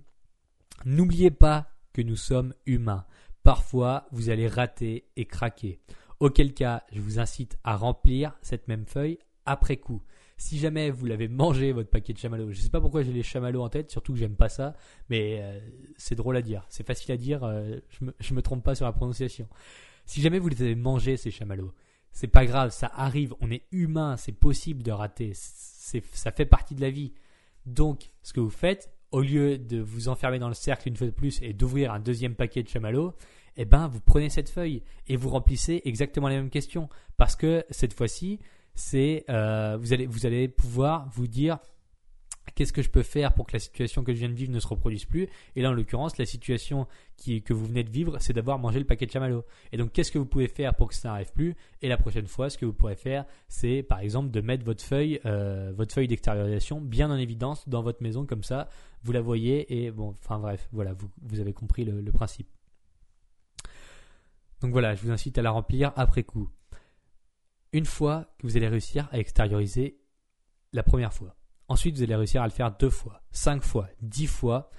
N'oubliez 0.86 1.32
pas 1.32 1.68
que 1.94 2.02
nous 2.02 2.16
sommes 2.16 2.54
humains. 2.66 3.06
Parfois, 3.44 4.08
vous 4.12 4.30
allez 4.30 4.48
rater 4.48 5.06
et 5.16 5.26
craquer. 5.26 5.80
Auquel 6.20 6.54
cas, 6.54 6.84
je 6.92 7.02
vous 7.02 7.20
incite 7.20 7.58
à 7.64 7.76
remplir 7.76 8.38
cette 8.42 8.68
même 8.68 8.86
feuille 8.86 9.20
après 9.46 9.78
coup. 9.78 10.02
Si 10.38 10.58
jamais 10.58 10.90
vous 10.90 11.06
l'avez 11.06 11.28
mangé, 11.28 11.74
votre 11.74 11.90
paquet 11.90 12.14
de 12.14 12.18
chamallows, 12.18 12.52
je 12.52 12.58
ne 12.58 12.64
sais 12.64 12.70
pas 12.70 12.82
pourquoi 12.82 13.04
j'ai 13.04 13.12
les 13.12 13.24
chamallows 13.24 13.62
en 13.62 13.70
tête, 13.70 13.92
surtout 13.92 14.14
que 14.14 14.20
j'aime 14.20 14.36
pas 14.36 14.50
ça, 14.50 14.74
mais 15.10 15.40
euh, 15.42 15.60
c'est 15.98 16.16
drôle 16.16 16.38
à 16.38 16.42
dire. 16.42 16.66
C'est 16.70 16.86
facile 16.86 17.12
à 17.12 17.18
dire, 17.18 17.44
euh, 17.44 17.78
je, 17.90 18.06
me, 18.06 18.36
me 18.36 18.42
trompe 18.42 18.64
pas 18.64 18.76
sur 18.76 18.86
la 18.86 18.94
prononciation. 18.94 19.48
Si 20.06 20.22
jamais 20.22 20.40
vous 20.40 20.50
les 20.50 20.62
avez 20.62 20.76
mangés, 20.76 21.18
ces 21.18 21.32
chamallows, 21.32 21.74
c'est 22.14 22.28
pas 22.28 22.46
grave, 22.46 22.72
ça 22.72 22.92
arrive, 22.96 23.34
on 23.42 23.52
est 23.52 23.64
humain, 23.72 24.16
c'est 24.18 24.32
possible 24.32 24.84
de 24.84 24.92
rater, 24.92 25.34
ça 25.34 26.32
fait 26.32 26.46
partie 26.46 26.76
de 26.76 26.82
la 26.82 26.90
vie. 26.90 27.12
Donc, 27.66 28.12
ce 28.22 28.34
que 28.34 28.40
vous 28.40 28.50
faites, 28.50 28.92
au 29.12 29.22
lieu 29.22 29.58
de 29.58 29.80
vous 29.80 30.10
enfermer 30.10 30.40
dans 30.40 30.48
le 30.48 30.54
cercle 30.54 30.88
une 30.88 30.96
fois 30.96 31.08
de 31.08 31.12
plus 31.12 31.42
et 31.42 31.54
d'ouvrir 31.54 31.92
un 31.92 32.00
deuxième 32.00 32.36
paquet 32.36 32.64
de 32.64 32.70
chamallows, 32.70 33.14
eh 33.58 33.66
ben, 33.66 33.88
vous 33.88 34.00
prenez 34.00 34.30
cette 34.30 34.50
feuille 34.50 34.82
et 35.08 35.16
vous 35.16 35.30
remplissez 35.30 35.82
exactement 35.86 36.28
les 36.28 36.36
mêmes 36.36 36.50
questions. 36.50 36.90
Parce 37.18 37.36
que 37.36 37.66
cette 37.70 37.94
fois-ci, 37.94 38.40
c'est 38.76 39.24
euh, 39.30 39.78
vous 39.80 39.94
allez 39.94 40.08
vous 40.08 40.26
allez 40.26 40.48
pouvoir 40.48 41.08
vous 41.10 41.28
dire 41.28 41.60
qu'est-ce 42.56 42.74
que 42.74 42.82
je 42.82 42.90
peux 42.90 43.04
faire 43.04 43.34
pour 43.34 43.48
que 43.48 43.54
la 43.54 43.60
situation 43.60 44.04
que 44.04 44.14
je 44.14 44.20
viens 44.20 44.30
de 44.30 44.34
vivre 44.34 44.52
ne 44.52 44.60
se 44.60 44.68
reproduise 44.68 45.06
plus? 45.06 45.28
Et 45.56 45.62
là, 45.62 45.70
en 45.70 45.74
l'occurrence, 45.74 46.18
la 46.18 46.26
situation 46.26 46.88
que 47.26 47.54
vous 47.54 47.66
venez 47.66 47.84
de 47.84 47.90
vivre, 47.90 48.18
c'est 48.20 48.34
d'avoir 48.34 48.60
mangé 48.60 48.80
le 48.80 48.86
paquet 48.86 49.06
de 49.06 49.12
chamallows. 49.12 49.44
Et 49.72 49.78
donc, 49.78 49.92
qu'est-ce 49.92 50.12
que 50.12 50.18
vous 50.18 50.26
pouvez 50.26 50.48
faire 50.48 50.76
pour 50.76 50.90
que 50.90 50.96
ça 50.96 51.10
n'arrive 51.10 51.32
plus? 51.32 51.56
Et 51.82 51.88
la 51.88 51.98
prochaine 51.98 52.28
fois, 52.28 52.50
ce 52.50 52.58
que 52.58 52.66
vous 52.66 52.74
pourrez 52.74 52.96
faire, 52.96 53.26
c'est 53.48 53.84
par 53.84 54.00
exemple 54.00 54.32
de 54.32 54.42
mettre 54.42 54.66
votre 54.66 54.84
feuille, 54.84 55.20
euh, 55.26 55.72
votre 55.76 55.94
feuille 55.94 56.08
d'extériorisation 56.08 56.82
bien 56.82 57.10
en 57.10 57.18
évidence 57.18 57.68
dans 57.68 57.82
votre 57.82 58.04
maison, 58.04 58.26
comme 58.26 58.44
ça, 58.44 58.70
vous 59.04 59.12
la 59.12 59.22
voyez. 59.22 59.86
Et 59.86 59.92
bon, 59.92 60.10
enfin 60.10 60.40
bref, 60.40 60.68
voilà, 60.72 60.94
vous, 60.94 61.10
vous 61.22 61.40
avez 61.40 61.54
compris 61.54 61.86
le 61.86 62.12
principe. 62.12 62.48
Donc 64.62 64.72
voilà, 64.72 64.96
je 64.96 65.02
vous 65.02 65.12
incite 65.12 65.38
à 65.38 65.42
la 65.42 65.52
remplir 65.52 65.92
après 65.98 66.24
coup 66.24 66.50
une 67.74 67.86
fois 67.86 68.34
que 68.38 68.48
vous 68.48 68.56
allez 68.56 68.68
réussir 68.68 69.10
à 69.12 69.20
extérioriser 69.20 70.00
la 70.72 70.84
première 70.84 71.12
fois. 71.12 71.36
Ensuite, 71.68 71.96
vous 71.96 72.04
allez 72.04 72.16
réussir 72.16 72.42
à 72.42 72.46
le 72.46 72.52
faire 72.52 72.76
deux 72.78 72.90
fois, 72.90 73.22
cinq 73.32 73.64
fois, 73.64 73.88
dix 74.02 74.28
fois. 74.28 74.70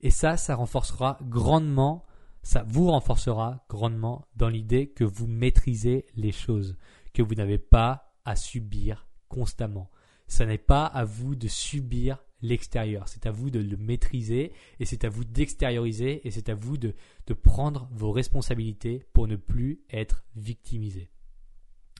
Et 0.00 0.10
ça, 0.10 0.36
ça 0.36 0.54
renforcera 0.54 1.18
grandement, 1.22 2.04
ça 2.42 2.64
vous 2.68 2.90
renforcera 2.90 3.64
grandement 3.68 4.26
dans 4.36 4.48
l'idée 4.48 4.88
que 4.88 5.04
vous 5.04 5.26
maîtrisez 5.26 6.06
les 6.14 6.32
choses, 6.32 6.76
que 7.12 7.22
vous 7.22 7.34
n'avez 7.34 7.58
pas 7.58 8.14
à 8.24 8.36
subir 8.36 9.08
constamment. 9.28 9.90
Ce 10.28 10.42
n'est 10.42 10.58
pas 10.58 10.86
à 10.86 11.04
vous 11.04 11.34
de 11.34 11.48
subir 11.48 12.18
l'extérieur, 12.42 13.08
c'est 13.08 13.26
à 13.26 13.30
vous 13.30 13.50
de 13.50 13.58
le 13.58 13.76
maîtriser 13.76 14.52
et 14.78 14.84
c'est 14.84 15.04
à 15.04 15.08
vous 15.08 15.24
d'extérioriser 15.24 16.26
et 16.26 16.30
c'est 16.30 16.48
à 16.48 16.54
vous 16.54 16.76
de, 16.76 16.94
de 17.26 17.34
prendre 17.34 17.88
vos 17.92 18.12
responsabilités 18.12 19.04
pour 19.12 19.26
ne 19.26 19.36
plus 19.36 19.80
être 19.90 20.24
victimisé. 20.34 21.08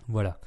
Voilà. 0.09 0.41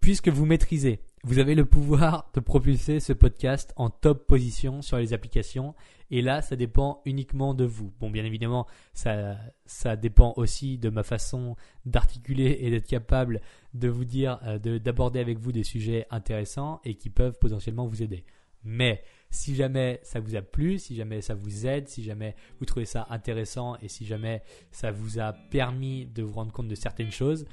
Puisque 0.00 0.28
vous 0.28 0.46
maîtrisez, 0.46 1.00
vous 1.26 1.40
avez 1.40 1.56
le 1.56 1.64
pouvoir 1.66 2.30
de 2.34 2.38
propulser 2.38 3.00
ce 3.00 3.12
podcast 3.12 3.72
en 3.74 3.90
top 3.90 4.28
position 4.28 4.80
sur 4.80 4.96
les 4.96 5.12
applications. 5.12 5.74
Et 6.12 6.22
là, 6.22 6.40
ça 6.40 6.54
dépend 6.54 7.02
uniquement 7.04 7.52
de 7.52 7.64
vous. 7.64 7.92
Bon, 7.98 8.10
bien 8.10 8.24
évidemment, 8.24 8.68
ça, 8.94 9.36
ça 9.64 9.96
dépend 9.96 10.34
aussi 10.36 10.78
de 10.78 10.88
ma 10.88 11.02
façon 11.02 11.56
d'articuler 11.84 12.58
et 12.60 12.70
d'être 12.70 12.86
capable 12.86 13.40
de 13.74 13.88
vous 13.88 14.04
dire, 14.04 14.38
euh, 14.44 14.78
d'aborder 14.78 15.18
avec 15.18 15.38
vous 15.38 15.50
des 15.50 15.64
sujets 15.64 16.06
intéressants 16.12 16.80
et 16.84 16.94
qui 16.94 17.10
peuvent 17.10 17.36
potentiellement 17.40 17.88
vous 17.88 18.04
aider. 18.04 18.24
Mais 18.62 19.02
si 19.28 19.56
jamais 19.56 19.98
ça 20.04 20.20
vous 20.20 20.36
a 20.36 20.42
plu, 20.42 20.78
si 20.78 20.94
jamais 20.94 21.22
ça 21.22 21.34
vous 21.34 21.66
aide, 21.66 21.88
si 21.88 22.04
jamais 22.04 22.36
vous 22.60 22.66
trouvez 22.66 22.86
ça 22.86 23.04
intéressant 23.10 23.76
et 23.82 23.88
si 23.88 24.06
jamais 24.06 24.44
ça 24.70 24.92
vous 24.92 25.18
a 25.18 25.32
permis 25.32 26.06
de 26.06 26.22
vous 26.22 26.34
rendre 26.34 26.52
compte 26.52 26.68
de 26.68 26.76
certaines 26.76 27.10
choses, 27.10 27.46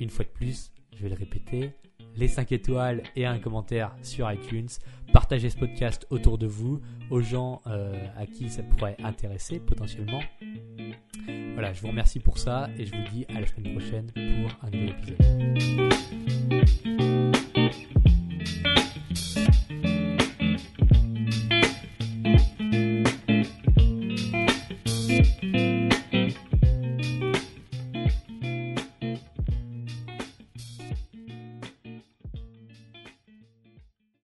une 0.00 0.10
fois 0.10 0.24
de 0.24 0.30
plus, 0.30 0.72
je 0.96 1.04
vais 1.04 1.08
le 1.08 1.14
répéter, 1.14 1.70
les 2.16 2.28
5 2.28 2.52
étoiles 2.52 3.02
et 3.16 3.26
un 3.26 3.38
commentaire 3.38 3.94
sur 4.02 4.30
iTunes. 4.30 4.68
Partagez 5.12 5.50
ce 5.50 5.56
podcast 5.56 6.06
autour 6.10 6.38
de 6.38 6.46
vous, 6.46 6.80
aux 7.10 7.20
gens 7.20 7.62
euh, 7.66 7.92
à 8.16 8.26
qui 8.26 8.48
ça 8.48 8.62
pourrait 8.62 8.96
intéresser 9.02 9.58
potentiellement. 9.58 10.20
Voilà, 11.54 11.72
je 11.72 11.80
vous 11.80 11.88
remercie 11.88 12.20
pour 12.20 12.38
ça 12.38 12.70
et 12.78 12.86
je 12.86 12.94
vous 12.94 13.02
dis 13.12 13.26
à 13.34 13.40
la 13.40 13.46
semaine 13.46 13.72
prochaine 13.72 14.06
pour 14.12 14.50
un 14.62 14.70
nouvel 14.70 14.90
épisode. 16.48 17.36